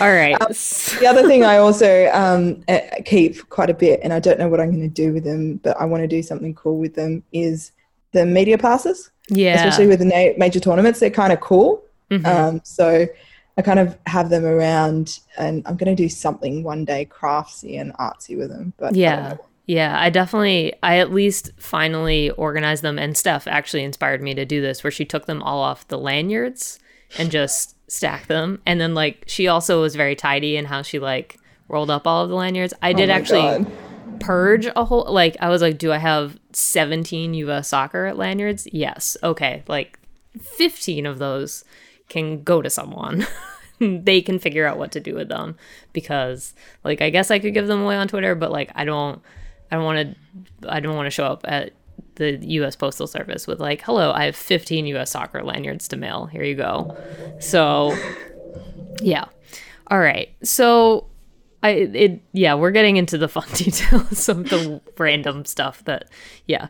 [0.00, 0.38] All right.
[0.38, 4.48] The other thing I also um, uh, keep quite a bit, and I don't know
[4.48, 6.94] what I'm going to do with them, but I want to do something cool with
[6.94, 7.72] them, is
[8.12, 9.54] the media passes, yeah.
[9.54, 11.00] especially with the na- major tournaments.
[11.00, 11.82] They're kind of cool.
[12.10, 12.26] Mhm.
[12.26, 13.06] Um, so
[13.56, 17.80] I kind of have them around, and I'm going to do something one day craftsy
[17.80, 18.72] and artsy with them.
[18.78, 19.36] But Yeah.
[19.66, 22.98] Yeah, I definitely, I at least finally organized them.
[22.98, 25.98] And Steph actually inspired me to do this, where she took them all off the
[25.98, 26.80] lanyards
[27.18, 28.60] and just stacked them.
[28.66, 31.36] And then, like, she also was very tidy in how she, like,
[31.68, 32.74] rolled up all of the lanyards.
[32.82, 33.66] I did Oh actually God.
[34.20, 38.68] Purge a whole, like, I was like, do I have 17 US soccer lanyards?
[38.72, 39.16] Yes.
[39.22, 39.62] Okay.
[39.66, 39.98] Like,
[40.38, 41.64] 15 of those
[42.08, 43.26] can go to someone.
[43.80, 45.56] they can figure out what to do with them
[45.94, 46.52] because
[46.84, 49.22] like I guess I could give them away on Twitter, but like I don't
[49.70, 50.16] I don't want
[50.60, 51.72] to I don't want to show up at
[52.16, 56.26] the US Postal Service with like, "Hello, I have 15 US soccer lanyards to mail.
[56.26, 56.96] Here you go."
[57.40, 57.96] So
[59.00, 59.24] yeah.
[59.86, 60.28] All right.
[60.42, 61.06] So
[61.62, 66.08] I it yeah, we're getting into the fun details of the random stuff that
[66.46, 66.68] yeah.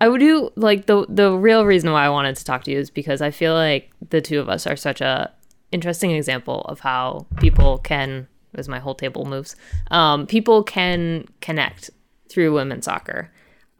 [0.00, 2.78] I would do like the the real reason why I wanted to talk to you
[2.78, 5.32] is because I feel like the two of us are such a
[5.72, 9.56] interesting example of how people can as my whole table moves.
[9.90, 11.90] Um, people can connect
[12.28, 13.30] through women's soccer.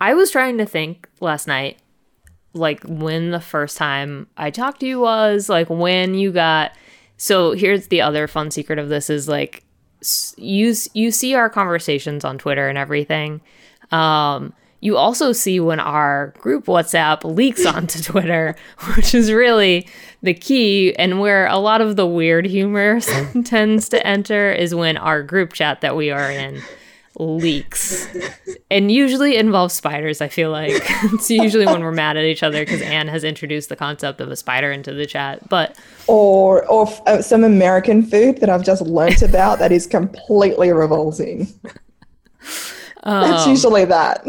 [0.01, 1.79] I was trying to think last night
[2.55, 6.73] like when the first time I talked to you was, like when you got
[7.17, 9.65] so here's the other fun secret of this is like
[10.37, 13.41] you you see our conversations on Twitter and everything.
[13.91, 18.55] Um you also see when our group WhatsApp leaks onto Twitter,
[18.97, 19.89] which is really
[20.23, 23.01] the key and where a lot of the weird humor
[23.45, 26.63] tends to enter is when our group chat that we are in
[27.19, 28.09] leaks.
[28.71, 30.73] And usually involves spiders i feel like.
[30.75, 34.31] It's usually when we're mad at each other because Ann has introduced the concept of
[34.31, 35.49] a spider into the chat.
[35.49, 35.77] But
[36.09, 40.73] or or f- uh, some american food that i've just learnt about that is completely
[40.73, 41.47] revolting.
[43.05, 44.25] That's Um, usually that.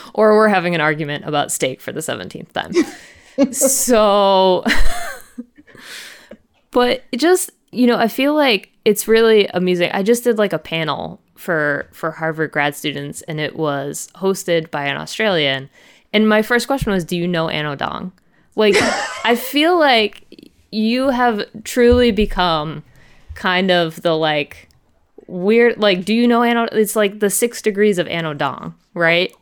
[0.14, 2.72] or we're having an argument about steak for the 17th time.
[3.52, 4.62] So
[6.70, 9.90] but it just you know i feel like it's really amusing.
[9.92, 14.70] I just did like a panel for for harvard grad students and it was hosted
[14.70, 15.70] by an australian.
[16.12, 18.12] And my first question was do you know Ann Odong?
[18.56, 18.76] like
[19.24, 20.23] i feel like
[20.74, 22.82] you have truly become
[23.34, 24.68] kind of the like
[25.26, 28.74] weird like do you know anne O- it's like the six degrees of Ann Odong,
[28.92, 29.32] right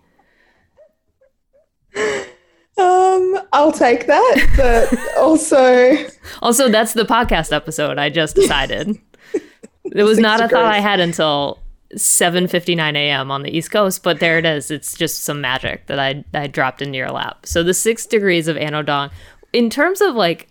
[2.79, 5.97] um i'll take that but also
[6.41, 8.99] Also, that's the podcast episode I just decided.
[9.85, 11.59] it was not a thought I had until
[11.95, 13.31] 7:59 a.m.
[13.31, 14.71] on the East Coast, but there it is.
[14.71, 17.45] It's just some magic that I I dropped into your lap.
[17.45, 19.11] So the 6 degrees of Ann Odong
[19.53, 20.49] in terms of like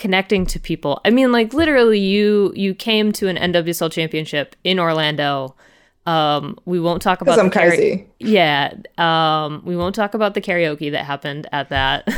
[0.00, 1.00] connecting to people.
[1.04, 5.54] I mean like literally you you came to an NWSL championship in Orlando.
[6.06, 8.74] Um we won't talk about i'm kara- crazy yeah.
[8.98, 12.08] Um, we won't talk about the karaoke that happened at that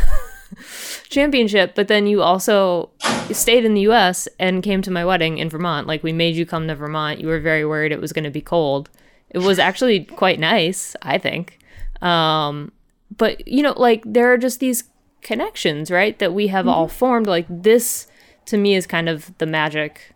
[1.09, 2.91] championship, but then you also
[3.31, 5.87] stayed in the US and came to my wedding in Vermont.
[5.87, 7.21] Like we made you come to Vermont.
[7.21, 8.91] You were very worried it was going to be cold.
[9.31, 11.59] It was actually quite nice, I think.
[12.03, 12.73] Um,
[13.17, 14.85] but you know, like there are just these
[15.23, 16.19] connections, right?
[16.19, 16.97] That we have all mm-hmm.
[16.97, 17.27] formed.
[17.27, 18.07] Like this
[18.47, 20.15] to me is kind of the magic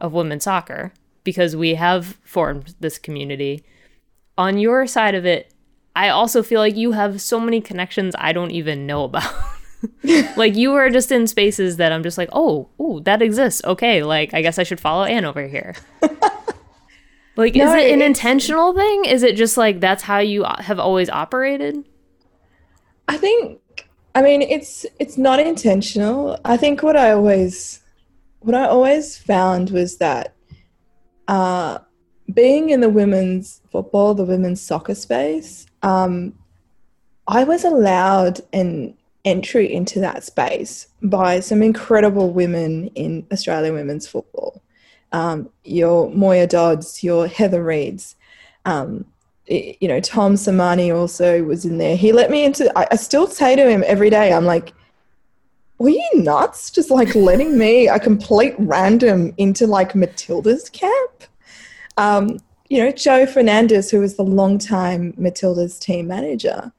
[0.00, 0.92] of women's soccer
[1.24, 3.64] because we have formed this community
[4.38, 5.52] on your side of it,
[5.94, 9.34] I also feel like you have so many connections I don't even know about.
[10.36, 13.60] like you are just in spaces that I'm just like, oh, ooh, that exists.
[13.64, 15.74] Okay, like I guess I should follow Ann over here.
[17.36, 19.04] like, is it an intentional thing?
[19.06, 21.84] Is it just like that's how you have always operated?
[23.08, 23.60] I think
[24.18, 26.40] I mean it's it's not intentional.
[26.44, 27.80] I think what I always
[28.40, 30.34] what I always found was that
[31.28, 31.78] uh,
[32.34, 36.36] being in the women's football, the women's soccer space, um,
[37.28, 44.08] I was allowed an entry into that space by some incredible women in Australian women's
[44.08, 44.60] football.
[45.12, 48.16] Um, your Moya Dodds, your Heather Reids,
[48.64, 49.04] um,
[49.48, 51.96] you know, Tom Sermanni also was in there.
[51.96, 54.72] He let me into, I, I still say to him every day, I'm like,
[55.78, 56.70] were you nuts?
[56.70, 61.24] Just like letting me, a complete random, into like Matilda's camp?
[61.96, 62.38] Um,
[62.68, 66.72] you know, Joe Fernandez, who was the longtime Matilda's team manager,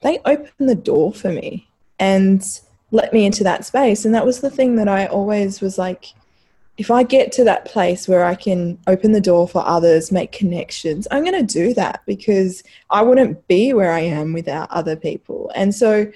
[0.00, 1.68] they opened the door for me
[1.98, 2.60] and
[2.90, 4.04] let me into that space.
[4.04, 6.06] And that was the thing that I always was like,
[6.76, 10.32] if I get to that place where I can open the door for others, make
[10.32, 14.96] connections, I'm going to do that because I wouldn't be where I am without other
[14.96, 15.52] people.
[15.54, 16.10] And so,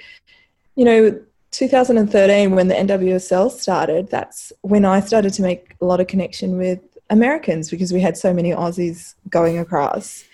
[0.74, 1.20] you know,
[1.52, 6.58] 2013, when the NWSL started, that's when I started to make a lot of connection
[6.58, 6.80] with
[7.10, 10.24] Americans because we had so many Aussies going across.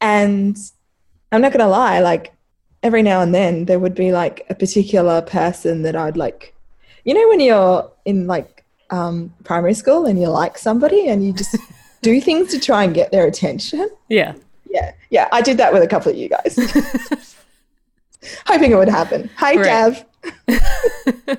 [0.00, 0.56] And
[1.32, 2.32] I'm not going to lie, like
[2.82, 6.54] every now and then there would be like a particular person that I'd like,
[7.04, 8.61] you know, when you're in like
[8.92, 11.56] um, primary school and you like somebody and you just
[12.02, 13.90] do things to try and get their attention.
[14.08, 14.34] Yeah.
[14.70, 16.56] Yeah, yeah, I did that with a couple of you guys,
[18.46, 19.28] hoping it would happen.
[19.36, 20.06] Hi, Right.
[20.48, 21.38] Gav.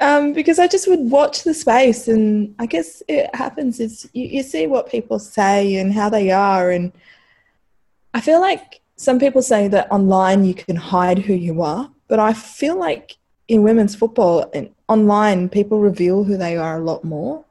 [0.00, 4.26] um, because I just would watch the space, and I guess it happens is you,
[4.26, 6.92] you see what people say and how they are, and
[8.12, 12.20] I feel like some people say that online you can hide who you are, but
[12.20, 13.16] I feel like
[13.48, 17.44] in women's football and online people reveal who they are a lot more.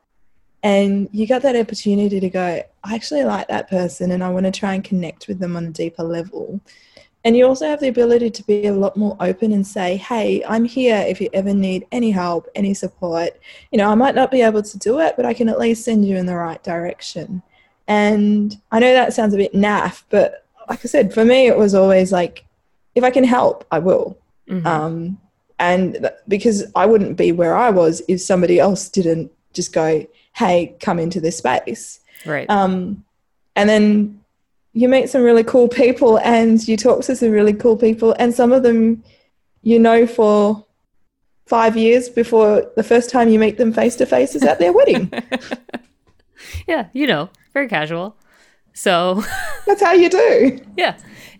[0.63, 4.45] And you get that opportunity to go i actually like that person and i want
[4.45, 6.59] to try and connect with them on a deeper level.
[7.25, 10.43] And you also have the ability to be a lot more open and say hey
[10.47, 13.31] i'm here if you ever need any help any support.
[13.71, 15.85] You know i might not be able to do it but i can at least
[15.85, 17.41] send you in the right direction.
[17.87, 21.57] And i know that sounds a bit naff but like i said for me it
[21.57, 22.45] was always like
[22.95, 24.17] if i can help i will.
[24.49, 24.65] Mhm.
[24.65, 25.17] um,
[25.59, 30.75] and because I wouldn't be where I was if somebody else didn't just go, "Hey,
[30.79, 32.49] come into this space." right.
[32.49, 33.03] Um,
[33.55, 34.19] and then
[34.73, 38.33] you meet some really cool people, and you talk to some really cool people, and
[38.33, 39.03] some of them
[39.61, 40.65] you know for
[41.45, 44.73] five years before the first time you meet them face to face is at their
[44.73, 45.11] wedding.
[46.67, 48.15] yeah, you know, very casual.
[48.73, 49.23] So
[49.67, 50.59] That's how you do.
[50.77, 50.97] yeah,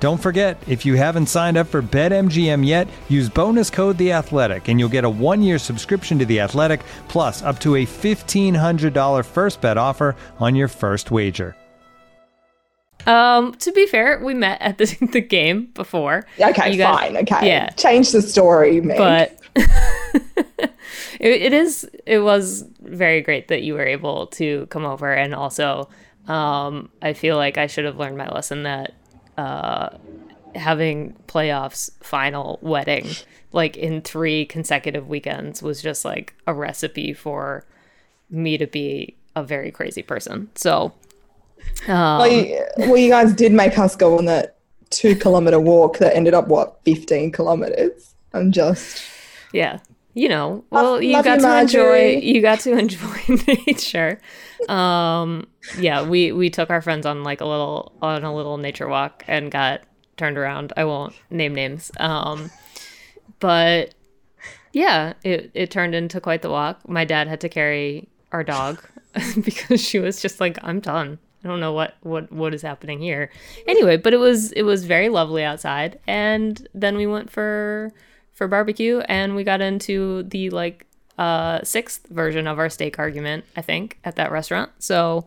[0.00, 4.68] Don't forget, if you haven't signed up for BetMGM yet, use bonus code The Athletic,
[4.68, 9.60] and you'll get a one-year subscription to The Athletic, plus up to a $1,500 first
[9.60, 11.54] bet offer on your first wager.
[13.06, 16.26] Um, to be fair, we met at the the game before.
[16.38, 17.16] Okay, You guys- fine.
[17.18, 17.46] Okay.
[17.48, 18.96] Yeah, Change the story, man.
[18.98, 19.38] but
[21.18, 25.34] it, it is it was very great that you were able to come over and
[25.34, 25.88] also
[26.28, 28.92] um i feel like i should have learned my lesson that
[29.40, 29.96] uh
[30.54, 33.06] having playoffs final wedding
[33.52, 37.64] like in three consecutive weekends was just like a recipe for
[38.30, 40.92] me to be a very crazy person so
[41.88, 44.56] well, you, well, you guys did make us go on that
[44.90, 48.14] two kilometer walk that ended up, what, 15 kilometers?
[48.32, 49.02] I'm just.
[49.52, 49.78] Yeah.
[50.14, 53.20] You know, well, you love got you, to enjoy you got to enjoy
[53.66, 54.20] nature.
[54.68, 55.46] Um
[55.78, 59.24] yeah, we we took our friends on like a little on a little nature walk
[59.28, 59.82] and got
[60.16, 60.72] turned around.
[60.76, 61.92] I won't name names.
[61.98, 62.50] Um
[63.38, 63.94] but
[64.72, 66.88] yeah, it it turned into quite the walk.
[66.88, 68.82] My dad had to carry our dog
[69.44, 71.18] because she was just like I'm done.
[71.44, 73.30] I don't know what what what is happening here.
[73.66, 77.92] Anyway, but it was it was very lovely outside and then we went for
[78.40, 80.86] for barbecue and we got into the like
[81.18, 84.70] uh sixth version of our steak argument, I think, at that restaurant.
[84.78, 85.26] So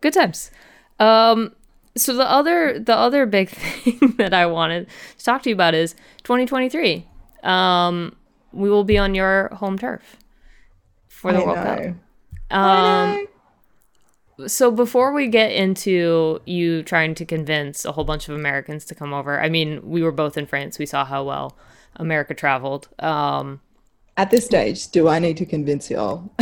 [0.00, 0.50] good times.
[0.98, 1.54] Um
[1.94, 4.88] so the other the other big thing that I wanted
[5.18, 5.92] to talk to you about is
[6.22, 7.06] 2023.
[7.42, 8.16] Um
[8.50, 10.16] we will be on your home turf
[11.08, 11.94] for the I World know.
[12.48, 12.56] Cup.
[12.56, 13.26] Um
[14.46, 18.94] so before we get into you trying to convince a whole bunch of Americans to
[18.94, 20.78] come over, I mean, we were both in France.
[20.78, 21.58] We saw how well
[21.96, 22.88] America traveled.
[22.98, 23.60] Um,
[24.16, 26.30] At this stage, do I need to convince you all?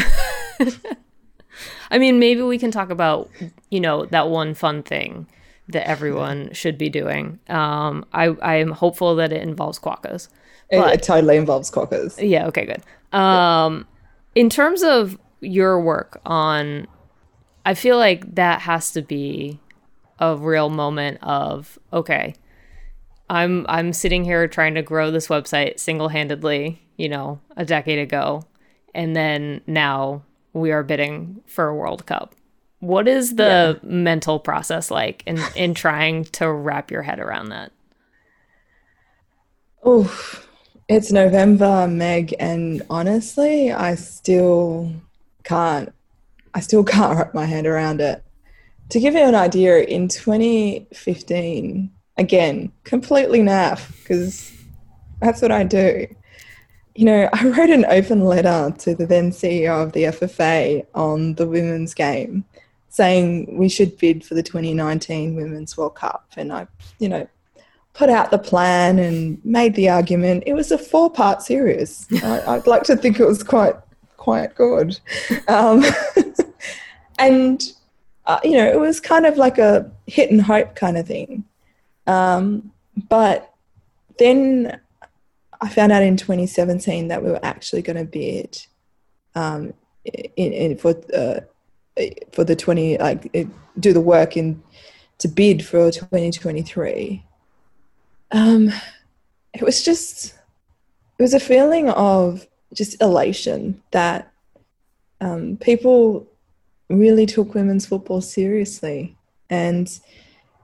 [1.90, 3.28] I mean, maybe we can talk about,
[3.70, 5.26] you know, that one fun thing
[5.68, 7.38] that everyone should be doing.
[7.48, 10.28] Um, I, I am hopeful that it involves quokkas.
[10.70, 12.16] It, But- it totally involves quokkas.
[12.26, 12.82] Yeah, okay, good.
[13.18, 13.86] Um,
[14.34, 16.86] in terms of your work on,
[17.66, 19.60] I feel like that has to be
[20.18, 22.34] a real moment of okay,
[23.30, 28.44] I'm I'm sitting here trying to grow this website single-handedly, you know, a decade ago,
[28.94, 32.34] and then now we are bidding for a World Cup.
[32.80, 37.72] What is the mental process like in in trying to wrap your head around that?
[39.84, 40.12] Oh,
[40.88, 44.92] it's November, Meg, and honestly, I still
[45.44, 45.92] can't.
[46.54, 48.22] I still can't wrap my head around it.
[48.90, 54.52] To give you an idea, in 2015, again, completely naff because
[55.20, 56.06] that's what I do.
[56.94, 61.34] You know, I wrote an open letter to the then CEO of the FFA on
[61.34, 62.44] the women's game
[62.92, 66.26] saying we should bid for the 2019 Women's World Cup.
[66.36, 66.66] And I,
[66.98, 67.26] you know,
[67.94, 70.44] put out the plan and made the argument.
[70.46, 72.06] It was a four part series.
[72.22, 73.76] I, I'd like to think it was quite
[74.18, 75.00] quite good.
[75.48, 75.82] Um,
[77.18, 77.72] and,
[78.26, 81.44] uh, you know, it was kind of like a hit and hope kind of thing.
[82.06, 82.72] Um,
[83.08, 83.54] but
[84.18, 84.80] then
[85.60, 88.64] I found out in 2017 that we were actually going to bid
[89.34, 89.72] um,
[90.04, 91.40] in, in, for uh,
[92.32, 93.32] for the 20 like
[93.78, 94.62] do the work in
[95.18, 97.22] to bid for 2023
[98.32, 98.72] um
[99.52, 100.34] it was just
[101.18, 104.32] it was a feeling of just elation that
[105.20, 106.26] um, people
[106.88, 109.16] really took women's football seriously.
[109.50, 109.88] And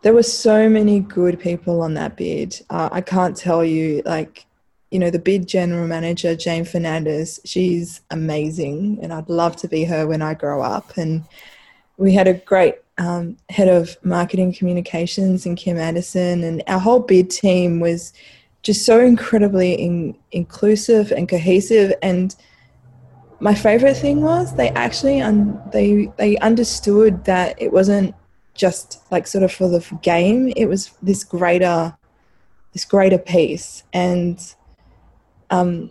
[0.03, 4.47] there were so many good people on that bid uh, i can't tell you like
[4.91, 9.85] you know, the bid general manager, Jane Fernandez, she's amazing, and I'd love to be
[9.85, 10.97] her when I grow up.
[10.97, 11.25] And
[11.99, 17.01] we had a great um, head of marketing communications in Kim Anderson, and our whole
[17.01, 18.15] bid team was
[18.63, 21.93] just so incredibly in, inclusive and cohesive.
[22.03, 22.35] And
[23.41, 28.15] my favorite thing was they actually un- they they understood that it wasn't
[28.59, 31.97] just like sort of for the game; it was this greater
[32.75, 34.55] this greater piece and
[35.51, 35.91] um,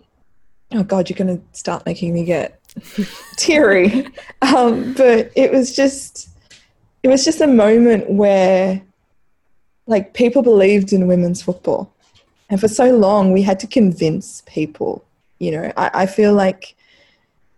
[0.72, 2.60] oh God, you're going to start making me get
[3.36, 4.08] teary.
[4.40, 6.30] Um, but it was just,
[7.02, 8.80] it was just a moment where
[9.86, 11.92] like people believed in women's football.
[12.48, 15.04] And for so long, we had to convince people.
[15.38, 16.76] You know, I, I feel like,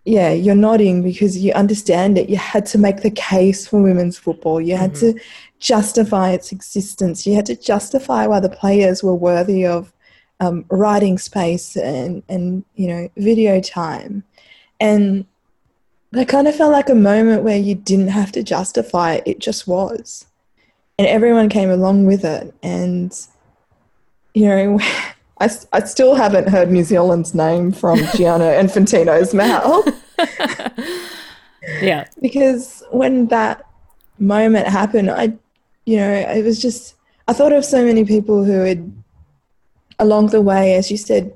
[0.05, 2.29] yeah, you're nodding because you understand it.
[2.29, 4.59] You had to make the case for women's football.
[4.59, 5.17] You had mm-hmm.
[5.17, 5.23] to
[5.59, 7.27] justify its existence.
[7.27, 9.93] You had to justify why the players were worthy of
[10.39, 14.23] um, writing space and, and, you know, video time.
[14.79, 15.25] And
[16.11, 19.39] that kind of felt like a moment where you didn't have to justify it, it
[19.39, 20.25] just was.
[20.97, 22.53] And everyone came along with it.
[22.63, 23.13] And,
[24.33, 24.79] you know,
[25.41, 29.87] I, I still haven't heard New Zealand's name from Gianni Infantino's mouth.
[31.81, 32.07] yeah.
[32.21, 33.65] Because when that
[34.19, 35.33] moment happened, I,
[35.85, 36.95] you know, it was just,
[37.27, 38.93] I thought of so many people who had
[39.97, 41.33] along the way, as you said,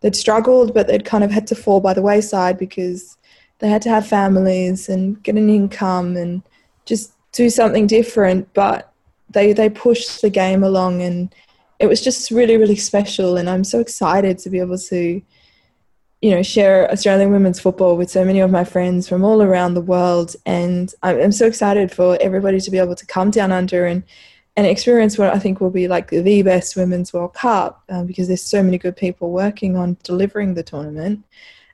[0.00, 3.16] they'd struggled, but they'd kind of had to fall by the wayside because
[3.58, 6.42] they had to have families and get an income and
[6.84, 8.52] just do something different.
[8.54, 8.92] But
[9.30, 11.34] they they pushed the game along, and
[11.78, 13.36] it was just really really special.
[13.36, 15.22] And I'm so excited to be able to,
[16.22, 19.74] you know, share Australian women's football with so many of my friends from all around
[19.74, 20.34] the world.
[20.46, 24.02] And I'm, I'm so excited for everybody to be able to come down under and
[24.58, 28.26] and experience what I think will be like the best Women's World Cup um, because
[28.26, 31.24] there's so many good people working on delivering the tournament.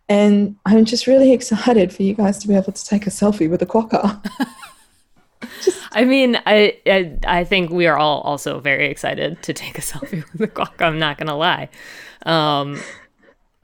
[0.07, 3.49] And I'm just really excited for you guys to be able to take a selfie
[3.49, 4.23] with the quokka.
[5.93, 9.81] I mean, I, I, I think we are all also very excited to take a
[9.81, 10.83] selfie with the quokka.
[10.83, 11.69] I'm not gonna lie.
[12.27, 12.81] Um,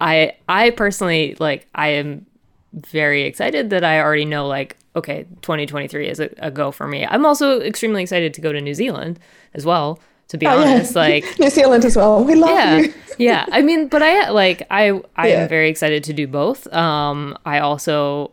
[0.01, 2.27] I I personally like I am
[2.73, 7.07] very excited that I already know like okay, 2023 is a, a, go for me.
[7.07, 9.21] I'm also extremely excited to go to New Zealand
[9.55, 10.01] as well.
[10.29, 11.01] To be oh, honest, yeah.
[11.01, 12.25] like New Zealand as well.
[12.25, 12.95] We love yeah, you.
[13.19, 13.47] yeah.
[13.51, 15.43] I mean, but I like I I yeah.
[15.43, 16.73] am very excited to do both.
[16.73, 18.31] Um, I also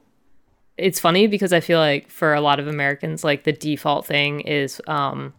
[0.78, 4.42] it's funny because I feel like for a lot of Americans, like the default thing
[4.42, 5.34] is um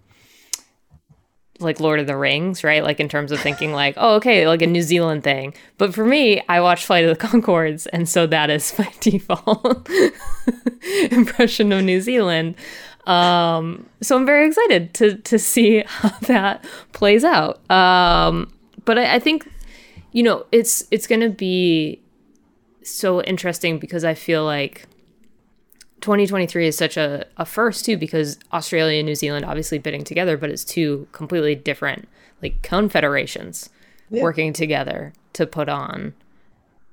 [1.60, 2.82] like Lord of the Rings, right?
[2.82, 5.54] Like in terms of thinking like, oh, okay, like a New Zealand thing.
[5.76, 9.88] But for me, I watched Flight of the Conchords, and so that is my default
[11.10, 12.54] impression of New Zealand.
[13.06, 17.68] Um, so I'm very excited to to see how that plays out.
[17.70, 18.52] Um,
[18.84, 19.50] but I, I think,
[20.12, 22.02] you know, it's it's gonna be
[22.82, 24.87] so interesting because I feel like
[26.00, 30.36] 2023 is such a, a first too because Australia and New Zealand obviously bidding together,
[30.36, 32.08] but it's two completely different
[32.42, 33.68] like confederations
[34.10, 34.22] yeah.
[34.22, 36.14] working together to put on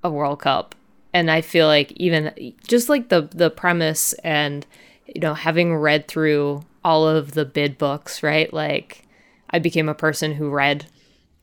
[0.03, 0.75] a World Cup.
[1.13, 4.65] And I feel like even just like the the premise and
[5.05, 8.51] you know having read through all of the bid books, right?
[8.53, 9.03] Like
[9.49, 10.87] I became a person who read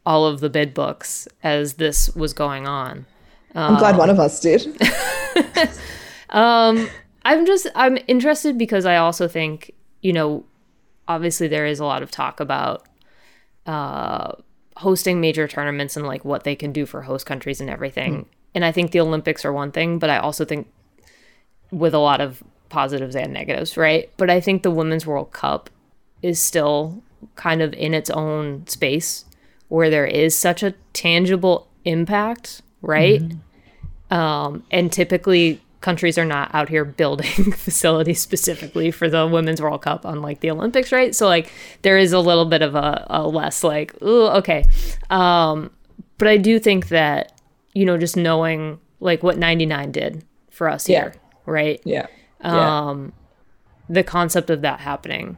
[0.04, 3.06] all of the bid books as this was going on.
[3.54, 4.66] I'm um, glad one of us did.
[6.30, 6.88] um,
[7.24, 10.44] I'm just I'm interested because I also think you know
[11.08, 12.86] obviously there is a lot of talk about
[13.66, 14.32] uh,
[14.76, 18.14] hosting major tournaments and like what they can do for host countries and everything.
[18.14, 18.26] Mm.
[18.54, 20.68] And I think the Olympics are one thing, but I also think
[21.70, 24.10] with a lot of positives and negatives, right?
[24.16, 25.70] But I think the Women's World Cup
[26.22, 27.02] is still
[27.36, 29.24] kind of in its own space
[29.68, 33.22] where there is such a tangible impact, right?
[33.22, 34.14] Mm-hmm.
[34.14, 39.82] Um, and typically countries are not out here building facilities specifically for the women's world
[39.82, 41.50] cup unlike the olympics right so like
[41.82, 44.64] there is a little bit of a, a less like ooh okay
[45.10, 45.70] um
[46.18, 47.40] but i do think that
[47.74, 51.00] you know just knowing like what 99 did for us yeah.
[51.00, 51.14] here
[51.46, 52.06] right yeah
[52.40, 53.12] um
[53.88, 53.94] yeah.
[53.94, 55.36] the concept of that happening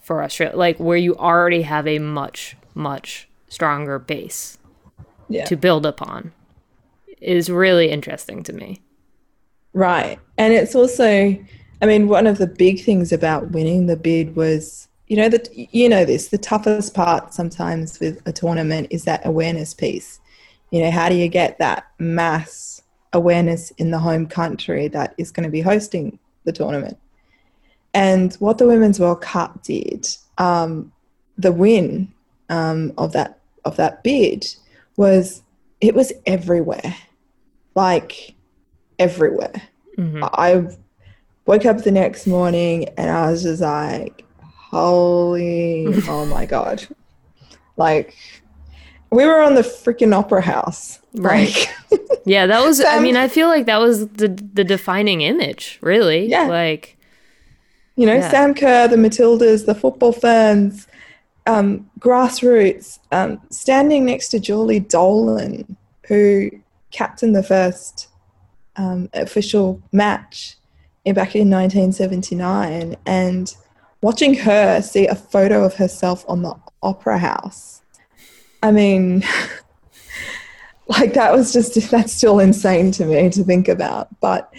[0.00, 4.58] for australia like where you already have a much much stronger base
[5.28, 5.44] yeah.
[5.44, 6.32] to build upon
[7.20, 8.80] is really interesting to me
[9.72, 10.18] Right.
[10.36, 11.36] And it's also,
[11.82, 15.48] I mean, one of the big things about winning the bid was, you know, that
[15.54, 16.28] you know this.
[16.28, 20.20] The toughest part sometimes with a tournament is that awareness piece.
[20.70, 25.30] You know, how do you get that mass awareness in the home country that is
[25.30, 26.98] going to be hosting the tournament?
[27.94, 30.92] And what the Women's World Cup did, um,
[31.38, 32.12] the win
[32.48, 34.46] um, of that of that bid
[34.96, 35.42] was
[35.80, 36.94] it was everywhere,
[37.74, 38.34] like
[38.98, 39.62] everywhere.
[39.96, 40.24] Mm-hmm.
[40.24, 40.68] I
[41.46, 46.86] woke up the next morning and I was just like, holy, oh my God.
[47.76, 48.14] Like,
[49.10, 51.00] we were on the freaking opera house.
[51.14, 51.68] Right.
[51.90, 52.84] Like, Yeah, that was.
[52.84, 56.26] I mean, I feel like that was the the defining image, really.
[56.28, 56.42] Yeah.
[56.42, 56.98] Like,
[57.96, 58.30] you know, Yeah.
[58.30, 60.86] Sam Kerr, the Matildas, the football fans,
[61.46, 65.74] um, grassroots, um, standing next to Julie Dolan,
[66.06, 66.50] who
[66.90, 68.08] captained the first
[68.78, 70.56] um, official match
[71.04, 73.54] in, back in 1979, and
[74.00, 77.82] watching her see a photo of herself on the Opera House.
[78.62, 79.24] I mean,
[80.86, 84.08] like that was just, that's still insane to me to think about.
[84.20, 84.52] But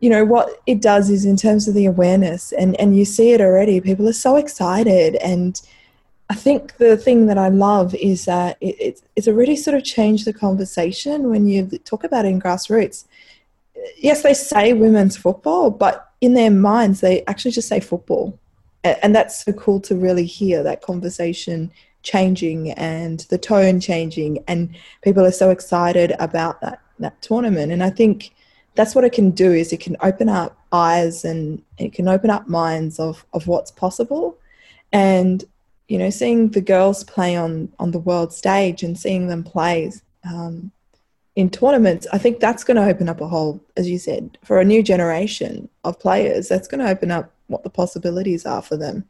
[0.00, 3.32] you know what it does is in terms of the awareness and and you see
[3.32, 5.62] it already people are so excited and
[6.30, 9.84] i think the thing that i love is that it, it's it's already sort of
[9.84, 13.04] changed the conversation when you talk about it in grassroots.
[13.98, 18.38] Yes they say women's football but in their minds they actually just say football.
[18.84, 21.72] And that's so cool to really hear that conversation
[22.04, 27.72] changing and the tone changing and people are so excited about that that tournament.
[27.72, 28.32] And i think
[28.76, 32.30] that's what it can do is it can open up eyes and it can open
[32.30, 34.38] up minds of, of what's possible.
[34.92, 35.44] And
[35.88, 39.90] you know seeing the girls play on on the world stage and seeing them play
[40.28, 40.70] um,
[41.36, 44.60] in tournaments i think that's going to open up a whole as you said for
[44.60, 48.76] a new generation of players that's going to open up what the possibilities are for
[48.76, 49.04] them.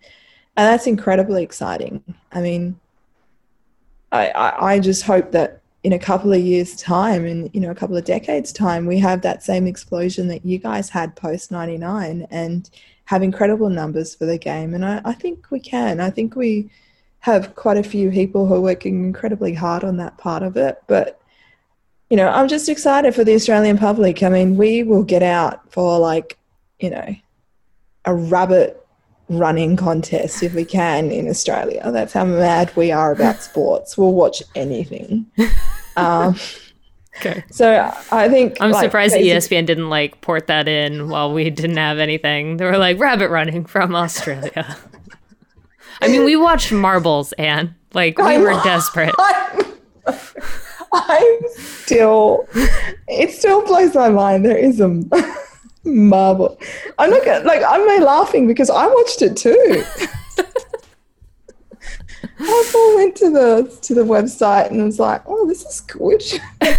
[0.57, 2.03] And that's incredibly exciting.
[2.33, 2.79] I mean
[4.13, 7.71] I, I, I just hope that in a couple of years time in you know
[7.71, 11.51] a couple of decades time we have that same explosion that you guys had post
[11.51, 12.71] 99 and
[13.07, 16.01] have incredible numbers for the game and I, I think we can.
[16.01, 16.71] I think we
[17.21, 20.83] have quite a few people who are working incredibly hard on that part of it
[20.87, 21.21] but
[22.11, 24.23] you know i'm just excited for the australian public.
[24.23, 26.39] I mean we will get out for like
[26.79, 27.17] you know
[28.05, 28.87] a rabbit
[29.29, 31.91] running contest if we can in australia.
[31.91, 33.99] That's how mad we are about sports.
[33.99, 35.27] We'll watch anything.
[35.99, 36.37] Um,
[37.19, 37.45] okay.
[37.51, 41.51] so I think I'm like, surprised that ESPN didn't like port that in while we
[41.51, 42.57] didn't have anything.
[42.57, 44.77] They were like rabbit running from Australia.
[46.03, 47.75] I mean, we watched marbles, Ann.
[47.95, 49.15] Like we I were desperate.
[50.93, 52.49] I'm still,
[53.09, 54.45] it still blows my mind.
[54.45, 54.89] There is a
[55.85, 56.59] marble.
[56.99, 59.85] I'm not gonna, like, I'm laughing because I watched it too.
[62.39, 66.23] I all went to the to the website and was like, "Oh, this is good."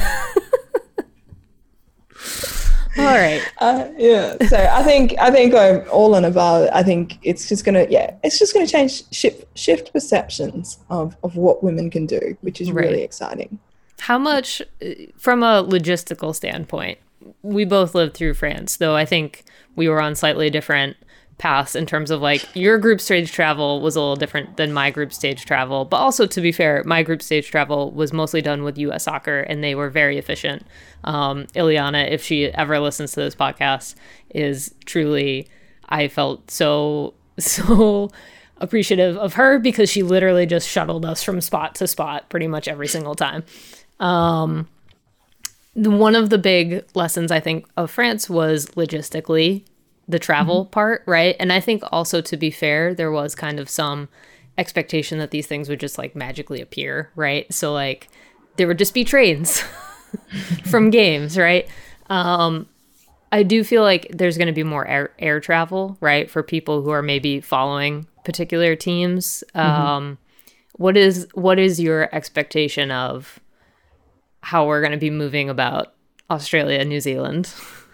[2.98, 3.42] All right.
[3.60, 4.38] Uh, yeah.
[4.48, 6.70] So I think I think I'm all and above.
[6.72, 11.36] I think it's just gonna yeah, it's just gonna change shift shift perceptions of of
[11.36, 13.58] what women can do, which is really exciting.
[14.00, 17.00] How much, uh, from a logistical standpoint,
[17.42, 19.44] we both lived through France, though I think
[19.76, 20.98] we were on slightly different
[21.38, 24.90] paths in terms of like your group stage travel was a little different than my
[24.90, 25.86] group stage travel.
[25.86, 29.42] But also, to be fair, my group stage travel was mostly done with US soccer
[29.42, 30.66] and they were very efficient.
[31.04, 33.96] Um, Ileana, if she ever listens to this podcast,
[34.34, 35.48] is truly,
[35.90, 38.10] I felt so, so
[38.58, 42.68] appreciative of her because she literally just shuttled us from spot to spot pretty much
[42.68, 43.44] every single time.
[44.00, 44.68] Um,
[45.76, 49.64] one of the big lessons I think of France was logistically
[50.08, 51.36] the travel part, right?
[51.40, 54.08] And I think also to be fair, there was kind of some
[54.58, 57.52] expectation that these things would just like magically appear, right?
[57.54, 58.08] So like
[58.56, 59.64] there would just be trains
[60.66, 61.68] from games, right?
[62.10, 62.68] Um,
[63.32, 66.82] I do feel like there's going to be more air, air travel, right, for people
[66.82, 69.44] who are maybe following particular teams.
[69.54, 70.18] Um,
[70.74, 73.40] what is what is your expectation of
[74.42, 75.94] how we're going to be moving about
[76.30, 77.54] Australia, New Zealand?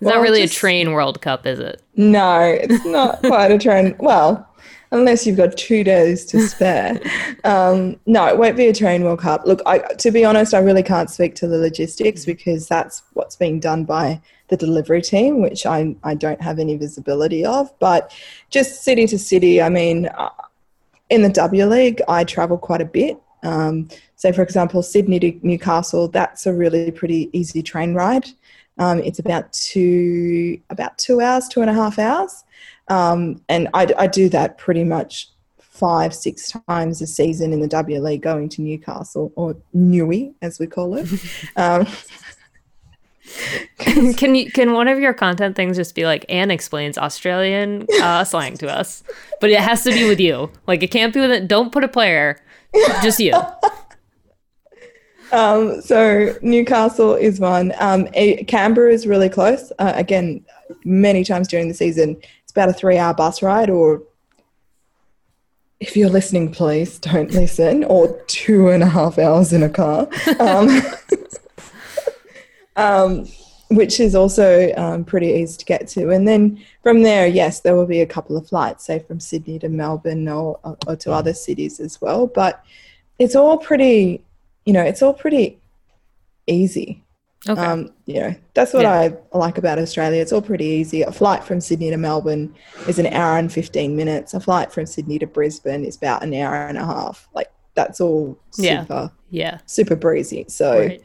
[0.00, 1.82] It's not really just- a train World Cup, is it?
[1.96, 3.94] No, it's not quite a train.
[3.98, 4.48] Well,
[4.92, 7.00] unless you've got two days to spare.
[7.44, 9.46] Um, no, it won't be a train World Cup.
[9.46, 13.36] Look, I, to be honest, I really can't speak to the logistics because that's what's
[13.36, 17.76] being done by the delivery team, which I, I don't have any visibility of.
[17.80, 18.12] But
[18.50, 20.30] just city to city, I mean, uh,
[21.10, 23.18] in the W League, I travel quite a bit.
[23.42, 28.26] Um, so, for example, Sydney to Newcastle, that's a really pretty easy train ride.
[28.78, 32.44] Um, it's about two about two hours, two and a half hours,
[32.88, 37.68] um, and I, I do that pretty much five, six times a season in the
[37.68, 41.08] W League, going to Newcastle or Newey as we call it.
[41.56, 41.86] Um,
[43.78, 48.24] can you can one of your content things just be like Ann explains Australian uh,
[48.24, 49.02] slang to us,
[49.40, 50.50] but it has to be with you.
[50.66, 51.48] Like it can't be with it.
[51.48, 52.38] Don't put a player,
[53.02, 53.32] just you.
[55.32, 57.72] Um, so Newcastle is one.
[57.78, 58.06] Um,
[58.46, 59.72] Canberra is really close.
[59.78, 60.44] Uh, again,
[60.84, 63.70] many times during the season, it's about a three-hour bus ride.
[63.70, 64.02] Or
[65.80, 67.84] if you're listening, please don't listen.
[67.84, 70.08] Or two and a half hours in a car.
[70.38, 70.82] Um,
[72.76, 73.26] um,
[73.68, 76.10] which is also um, pretty easy to get to.
[76.10, 79.58] And then from there, yes, there will be a couple of flights, say from Sydney
[79.60, 82.26] to Melbourne or, or to other cities as well.
[82.26, 82.64] But
[83.18, 84.22] it's all pretty,
[84.66, 85.58] you know, it's all pretty
[86.46, 87.02] easy.
[87.48, 87.60] Okay.
[87.60, 89.10] Um, you know, that's what Yeah.
[89.32, 90.20] I like about Australia.
[90.20, 91.02] It's all pretty easy.
[91.02, 92.52] A flight from Sydney to Melbourne
[92.88, 94.34] is an hour and 15 minutes.
[94.34, 97.28] A flight from Sydney to Brisbane is about an hour and a half.
[97.34, 99.58] Like, that's all super, yeah.
[99.66, 100.46] super breezy.
[100.48, 101.02] So, Right.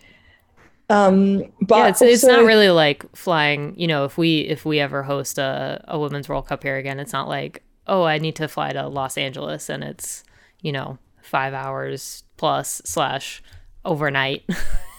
[0.89, 3.73] um, but yeah, it's, it's not really like flying.
[3.77, 6.99] You know, if we if we ever host a, a women's World Cup here again,
[6.99, 10.23] it's not like oh, I need to fly to Los Angeles and it's
[10.61, 13.43] you know five hours plus slash
[13.85, 14.43] overnight.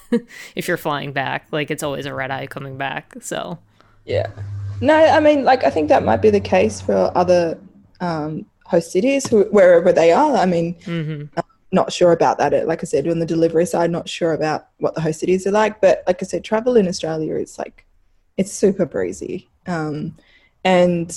[0.54, 3.16] if you're flying back, like it's always a red eye coming back.
[3.20, 3.58] So
[4.04, 4.30] Yeah.
[4.80, 7.58] No, I mean, like, I think that might be the case for other
[8.00, 10.36] um, host cities, who, wherever they are.
[10.36, 11.28] I mean, mhm.
[11.36, 12.68] I'm not sure about that.
[12.68, 15.50] Like I said, on the delivery side, not sure about what the host cities are
[15.52, 15.80] like.
[15.80, 17.84] But like I said, travel in Australia is like,
[18.36, 19.48] it's super breezy.
[19.66, 20.16] Um,
[20.62, 21.10] and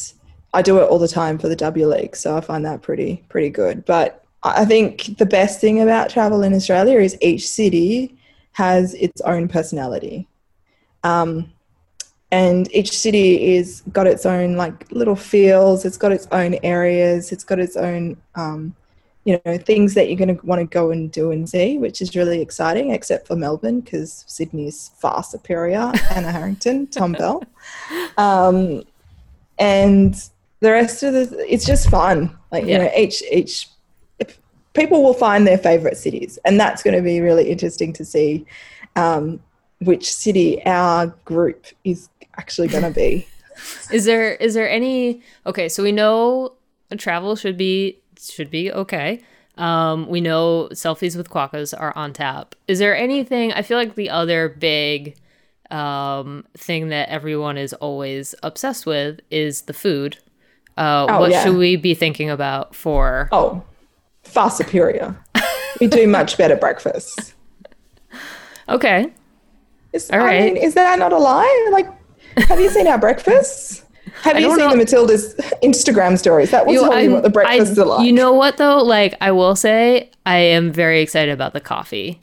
[0.56, 2.16] I do it all the time for the W League.
[2.16, 3.86] So I find that pretty, pretty good.
[3.86, 8.16] But I think the best thing about travel in Australia is each city
[8.54, 10.28] has its own personality.
[11.04, 11.52] Um,
[12.32, 17.32] and each city is got its own like little feels it's got its own areas
[17.32, 18.76] it's got its own um,
[19.24, 22.02] you know things that you're going to want to go and do and see which
[22.02, 27.44] is really exciting except for melbourne because sydney's far superior anna harrington tom bell
[28.18, 28.84] um,
[29.60, 30.30] and
[30.62, 32.78] the rest of the it's just fun like you Yeah.
[32.80, 33.70] know each each
[34.76, 38.46] people will find their favorite cities and that's going to be really interesting to see
[38.96, 39.40] um,
[39.80, 43.28] which city our group is actually going to be
[43.92, 45.70] is there is there any okay?
[45.70, 46.54] So we know
[46.98, 49.22] travel should be should be okay.
[49.58, 52.56] Um, we know selfies with quokkas are on tap.
[52.68, 53.54] Is there anything?
[53.54, 55.16] I feel like the other big
[55.72, 60.18] um, thing that everyone is always obsessed with is the food.
[60.78, 61.44] Uh, Oh, what yeah.
[61.46, 63.30] should we be thinking about for?
[63.32, 63.64] oh
[64.26, 65.16] far superior
[65.80, 67.34] we do much better breakfast
[68.68, 69.14] Okay,
[69.94, 70.54] is, All I right.
[70.54, 71.88] mean, is that not a lie like
[72.50, 73.84] have you seen our breakfasts
[74.24, 74.70] have I you seen know.
[74.72, 78.06] the matilda's instagram stories that will You- tell you what the breakfasts I- are like
[78.08, 78.82] You know what though?
[78.82, 82.20] Like I will say, I am very excited about the coffee.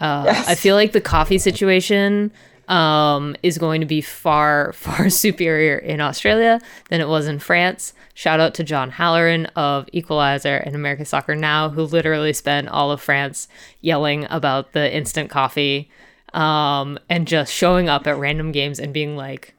[0.00, 0.48] Uh, Yes.
[0.48, 2.32] I feel like the coffee situation
[2.72, 6.58] um, is going to be far, far superior in Australia
[6.88, 7.92] than it was in France.
[8.14, 12.90] Shout out to John Halloran of Equalizer and American Soccer Now, who literally spent all
[12.90, 13.46] of France
[13.82, 15.90] yelling about the instant coffee
[16.32, 19.54] um, and just showing up at random games and being like,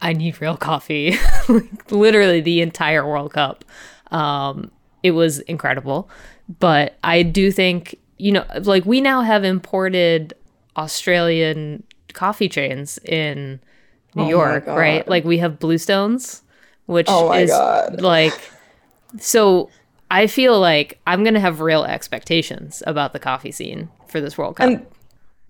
[0.00, 1.16] I need real coffee.
[1.48, 3.64] like, literally the entire World Cup.
[4.10, 4.70] Um,
[5.02, 6.08] it was incredible.
[6.60, 10.32] But I do think, you know, like we now have imported
[10.76, 11.82] Australian
[12.14, 13.60] coffee chains in
[14.14, 15.06] New Oh York, right?
[15.08, 16.42] Like we have Bluestones,
[16.86, 18.00] which Oh is God.
[18.00, 18.40] like,
[19.18, 19.70] so
[20.10, 24.38] I feel like I'm going to have real expectations about the coffee scene for this
[24.38, 24.66] World Cup.
[24.68, 24.86] and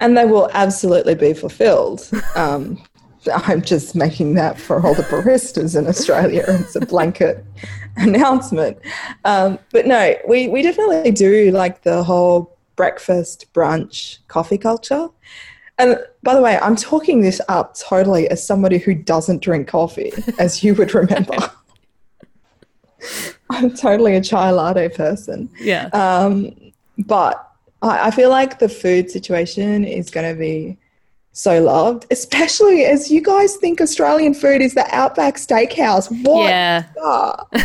[0.00, 2.08] and they will absolutely be fulfilled.
[2.36, 2.82] Um,
[3.32, 6.44] I'm just making that for all the baristas in Australia.
[6.48, 7.44] It's a blanket
[7.96, 8.78] announcement.
[9.24, 15.08] Um, but no, we, we definitely do like the whole breakfast, brunch, coffee culture.
[15.78, 20.12] And by the way, I'm talking this up totally as somebody who doesn't drink coffee,
[20.38, 21.36] as you would remember.
[23.50, 25.50] I'm totally a chai latte person.
[25.60, 25.86] yeah.
[25.92, 27.50] Um, but
[27.82, 30.78] I, I feel like the food situation is going to be
[31.32, 36.08] so loved, especially as you guys think Australian food is the Outback Steakhouse.
[36.24, 36.48] What?
[36.48, 36.84] yeah.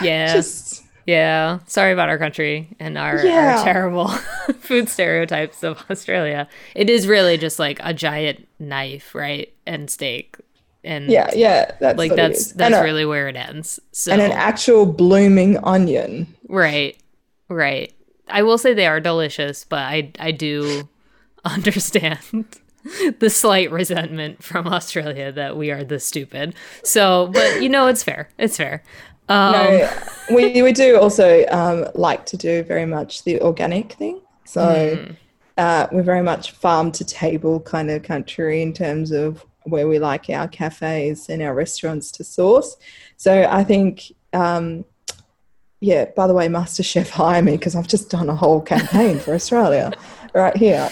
[0.00, 0.32] Yeah.
[0.34, 3.56] Just Yeah, sorry about our country and our, Yeah.
[3.58, 4.08] our terrible
[4.60, 6.48] food stereotypes of Australia.
[6.74, 10.36] It is really just like a giant knife, right, and steak,
[10.84, 11.72] and yeah, yeah.
[11.80, 13.80] That's like that's that's and a- really where it ends.
[13.92, 16.26] So and an actual blooming onion.
[16.48, 16.96] right,
[17.48, 17.92] right.
[18.28, 20.88] I will say they are delicious, but I I do
[21.44, 22.46] understand
[23.20, 26.54] the slight resentment from Australia that we are this stupid.
[26.82, 28.28] So, but you know, it's fair.
[28.38, 28.82] It's fair.
[29.32, 29.90] Um, no,
[30.34, 34.20] we, we do also um, like to do very much the organic thing.
[34.44, 35.12] So Hmm.
[35.56, 39.98] uh, we're very much farm to table kind of country in terms of where we
[39.98, 42.76] like our cafes and our restaurants to source.
[43.16, 44.84] So I think, um,
[45.80, 49.32] yeah, by the way, MasterChef hire me because I've just done a whole campaign for
[49.34, 49.92] Australia
[50.34, 50.90] right here.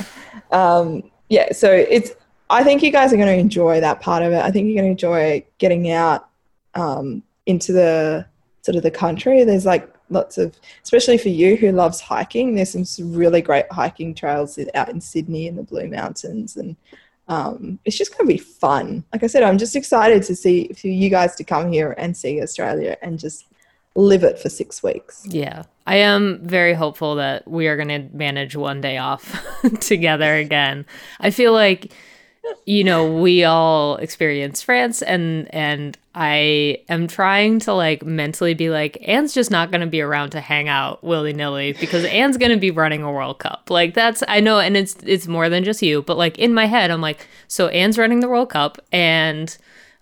[0.51, 2.13] Um, yeah, so it's,
[2.49, 4.43] I think you guys are going to enjoy that part of it.
[4.43, 6.29] I think you're going to enjoy getting out
[6.75, 8.27] um, into the
[8.63, 9.45] sort of the country.
[9.45, 14.15] There's like lots of, especially for you who loves hiking, there's some really great hiking
[14.15, 16.57] trails out in Sydney in the Blue Mountains.
[16.57, 16.77] And
[17.29, 19.05] um, it's just going to be fun.
[19.13, 22.17] Like I said, I'm just excited to see for you guys to come here and
[22.17, 23.47] see Australia and just
[23.95, 25.25] live it for six weeks.
[25.27, 25.65] Yeah.
[25.87, 29.45] I am very hopeful that we are going to manage one day off
[29.81, 30.87] together again.
[31.19, 31.93] I feel like
[32.67, 38.71] you know, we all experience France and and I am trying to like mentally be
[38.71, 42.51] like Ann's just not going to be around to hang out willy-nilly because Ann's going
[42.51, 43.71] to be running a World Cup.
[43.71, 46.67] Like that's I know and it's it's more than just you, but like in my
[46.67, 49.57] head I'm like so Ann's running the World Cup and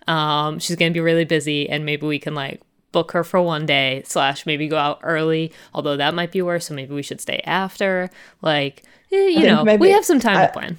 [0.07, 2.61] um she's going to be really busy and maybe we can like
[2.91, 6.65] book her for one day slash maybe go out early although that might be worse
[6.65, 8.09] so maybe we should stay after
[8.41, 8.81] like
[9.11, 10.77] eh, you know maybe- we have some time I- to plan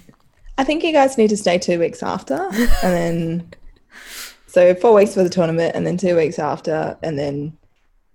[0.57, 2.35] I think you guys need to stay two weeks after,
[2.83, 3.51] and then
[4.47, 7.57] so four weeks for the tournament, and then two weeks after, and then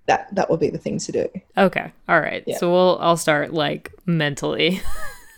[0.06, 1.28] that that will be the thing to do.
[1.58, 2.58] okay all right Yeah.
[2.58, 4.80] so we'll i'll start like mentally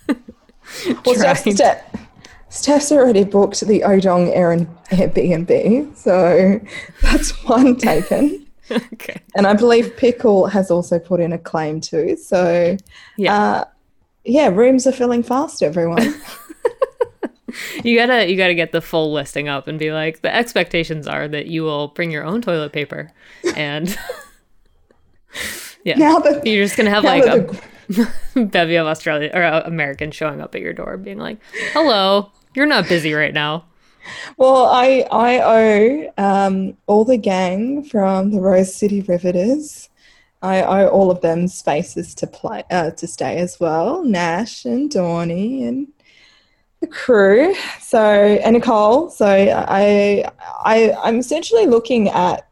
[0.08, 2.06] Well, trying Steph, Steph,
[2.50, 6.60] Steph's already booked the Odong Air- Airbnb, so
[7.02, 8.46] that's one taken.
[8.70, 12.18] okay And I believe Pickle has also put in a claim too.
[12.18, 12.76] So,
[13.16, 13.64] yeah uh,
[14.24, 16.14] yeah, rooms are filling fast, everyone.
[17.84, 21.28] you gotta you gotta get the full listing up and be like the expectations are
[21.28, 23.10] that you will bring your own toilet paper
[23.56, 23.96] and
[25.84, 27.62] yeah now that you're just gonna have like a the-
[28.36, 31.38] bevy of Australia or uh, Americans showing up at your door, being like,
[31.72, 33.64] "Hello, you're not busy right now."
[34.36, 39.88] Well, I I owe um, all the gang from the Rose City Riveters.
[40.40, 44.04] I owe all of them spaces to play uh, to stay as well.
[44.04, 45.88] Nash and Dawny and
[46.80, 47.54] the crew.
[47.80, 49.10] So and Nicole.
[49.10, 50.24] So I
[50.64, 52.48] I I'm essentially looking at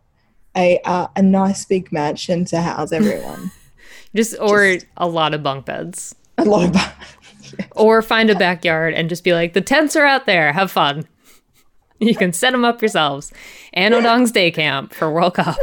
[0.57, 3.51] a uh, a nice big mansion to house everyone.
[4.15, 6.93] Just or a lot of bunk beds, a lot of
[7.73, 10.53] or find a backyard and just be like, "The tents are out there.
[10.53, 11.07] Have fun."
[11.99, 13.33] You can set them up yourselves.
[13.73, 15.57] Ann Odong's Day Camp for World Cup.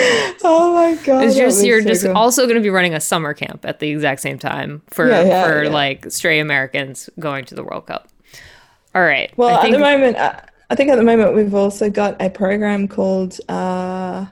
[0.44, 1.24] oh my god!
[1.24, 2.16] It's just you're so just cool.
[2.16, 5.22] also going to be running a summer camp at the exact same time for Yeah,
[5.22, 5.70] yeah, for yeah.
[5.70, 8.08] like stray Americans going to the World Cup.
[8.94, 9.32] All right.
[9.36, 10.40] Well, I at the moment, uh,
[10.70, 14.26] I think at the moment we've also got a program called uh,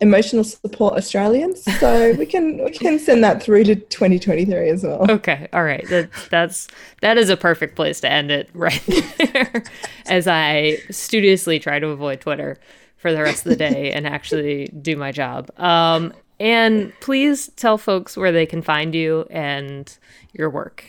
[0.00, 5.10] Emotional Support Australians, so we can we can send that through to 2023 as well.
[5.10, 5.86] Okay, all right.
[5.88, 6.68] That that's
[7.00, 8.82] that is a perfect place to end it right
[9.18, 9.64] there.
[10.06, 12.58] As I studiously try to avoid Twitter
[13.04, 15.50] for the rest of the day and actually do my job.
[15.60, 19.94] Um, and please tell folks where they can find you and
[20.32, 20.86] your work.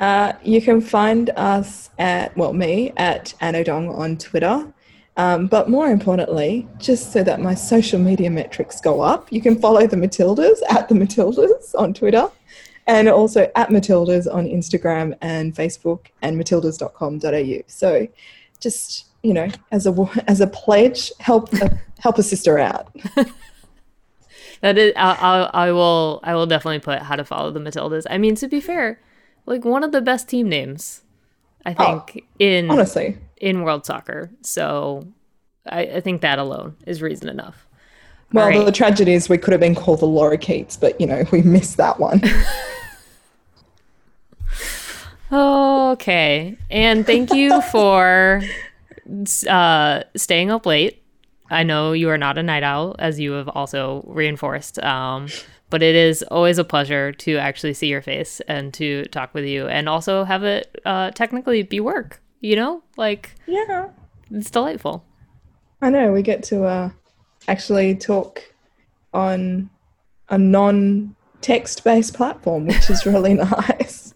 [0.00, 4.66] Uh, you can find us at well me at Anodong on Twitter.
[5.16, 9.60] Um, but more importantly, just so that my social media metrics go up, you can
[9.60, 12.28] follow the Matildas at the Matildas on Twitter
[12.88, 17.62] and also at Matildas on Instagram and Facebook and matildas.com.au.
[17.68, 18.08] So
[18.58, 22.94] just, you know, as a as a pledge, help a, help a sister out.
[24.62, 28.06] That is, I'll, I'll, I will, I will definitely put how to follow the Matildas.
[28.08, 28.98] I mean, to be fair,
[29.44, 31.02] like one of the best team names,
[31.66, 33.18] I oh, think in Honestly.
[33.36, 34.30] in world soccer.
[34.40, 35.06] So
[35.66, 37.66] I, I think that alone is reason enough.
[38.32, 38.64] Well, right.
[38.64, 41.76] the tragedy is we could have been called the Lorikeets, but you know, we missed
[41.76, 42.22] that one.
[45.32, 46.56] Okay.
[46.70, 48.42] And thank you for
[49.48, 51.02] uh, staying up late.
[51.50, 54.78] I know you are not a night owl, as you have also reinforced.
[54.80, 55.28] Um,
[55.70, 59.44] but it is always a pleasure to actually see your face and to talk with
[59.44, 62.82] you and also have it uh, technically be work, you know?
[62.96, 63.88] Like, yeah.
[64.30, 65.04] it's delightful.
[65.82, 66.90] I know we get to uh,
[67.48, 68.42] actually talk
[69.12, 69.70] on
[70.28, 73.34] a non-text based platform, which is really
[73.68, 74.14] nice.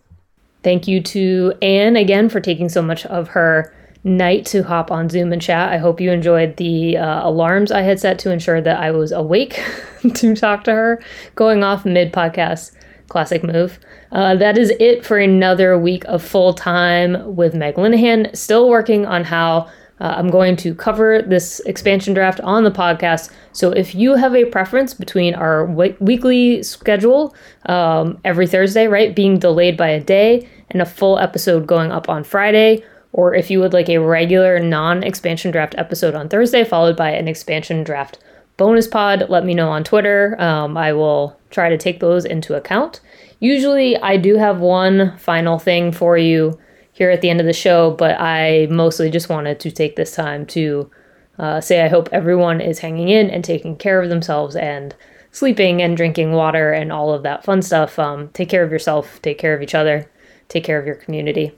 [0.62, 5.08] Thank you to Ann again for taking so much of her night to hop on
[5.08, 5.72] Zoom and chat.
[5.72, 9.12] I hope you enjoyed the uh, alarms I had set to ensure that I was
[9.12, 9.62] awake
[10.14, 11.02] to talk to her,
[11.34, 12.74] going off mid podcast
[13.10, 13.78] Classic move.
[14.12, 18.34] Uh, that is it for another week of full time with Meg Linehan.
[18.36, 19.68] Still working on how
[20.00, 23.32] uh, I'm going to cover this expansion draft on the podcast.
[23.52, 27.34] So if you have a preference between our w- weekly schedule
[27.66, 32.08] um, every Thursday, right, being delayed by a day, and a full episode going up
[32.08, 36.64] on Friday, or if you would like a regular non expansion draft episode on Thursday,
[36.64, 38.18] followed by an expansion draft
[38.56, 40.36] bonus pod, let me know on Twitter.
[40.40, 43.00] Um, I will try to take those into account.
[43.40, 46.58] Usually, I do have one final thing for you
[46.92, 50.14] here at the end of the show, but I mostly just wanted to take this
[50.14, 50.90] time to
[51.38, 54.94] uh, say I hope everyone is hanging in and taking care of themselves and
[55.32, 57.98] sleeping and drinking water and all of that fun stuff.
[57.98, 60.10] Um, take care of yourself, take care of each other,
[60.48, 61.52] take care of your community.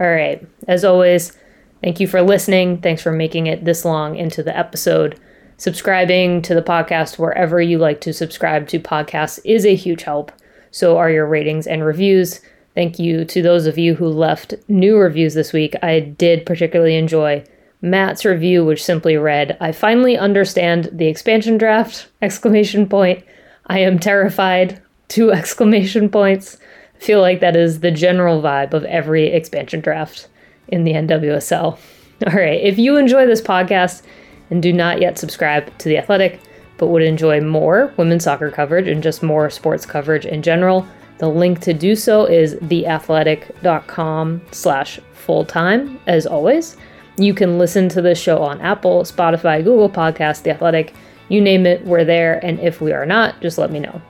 [0.00, 1.36] All right, as always,
[1.82, 2.80] thank you for listening.
[2.80, 5.18] Thanks for making it this long into the episode.
[5.56, 10.32] Subscribing to the podcast wherever you like to subscribe to podcasts is a huge help.
[10.70, 12.40] So are your ratings and reviews.
[12.74, 15.74] Thank you to those of you who left new reviews this week.
[15.82, 17.44] I did particularly enjoy
[17.82, 22.08] Matt's review, which simply read, I finally understand the expansion draft!
[22.22, 23.24] Exclamation point.
[23.66, 24.80] I am terrified.
[25.08, 26.56] Two exclamation points.
[27.02, 30.28] Feel like that is the general vibe of every expansion draft
[30.68, 31.76] in the NWSL.
[32.28, 34.02] All right, if you enjoy this podcast
[34.50, 36.38] and do not yet subscribe to The Athletic,
[36.78, 40.86] but would enjoy more women's soccer coverage and just more sports coverage in general,
[41.18, 46.76] the link to do so is theathletic.com slash full-time, as always.
[47.18, 50.94] You can listen to this show on Apple, Spotify, Google Podcasts, The Athletic,
[51.28, 54.00] you name it, we're there, and if we are not, just let me know.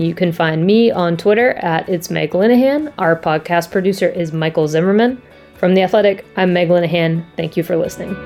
[0.00, 2.90] You can find me on Twitter at It's Meg Linehan.
[2.96, 5.20] Our podcast producer is Michael Zimmerman.
[5.56, 7.22] From The Athletic, I'm Meg Linehan.
[7.36, 8.16] Thank you for listening.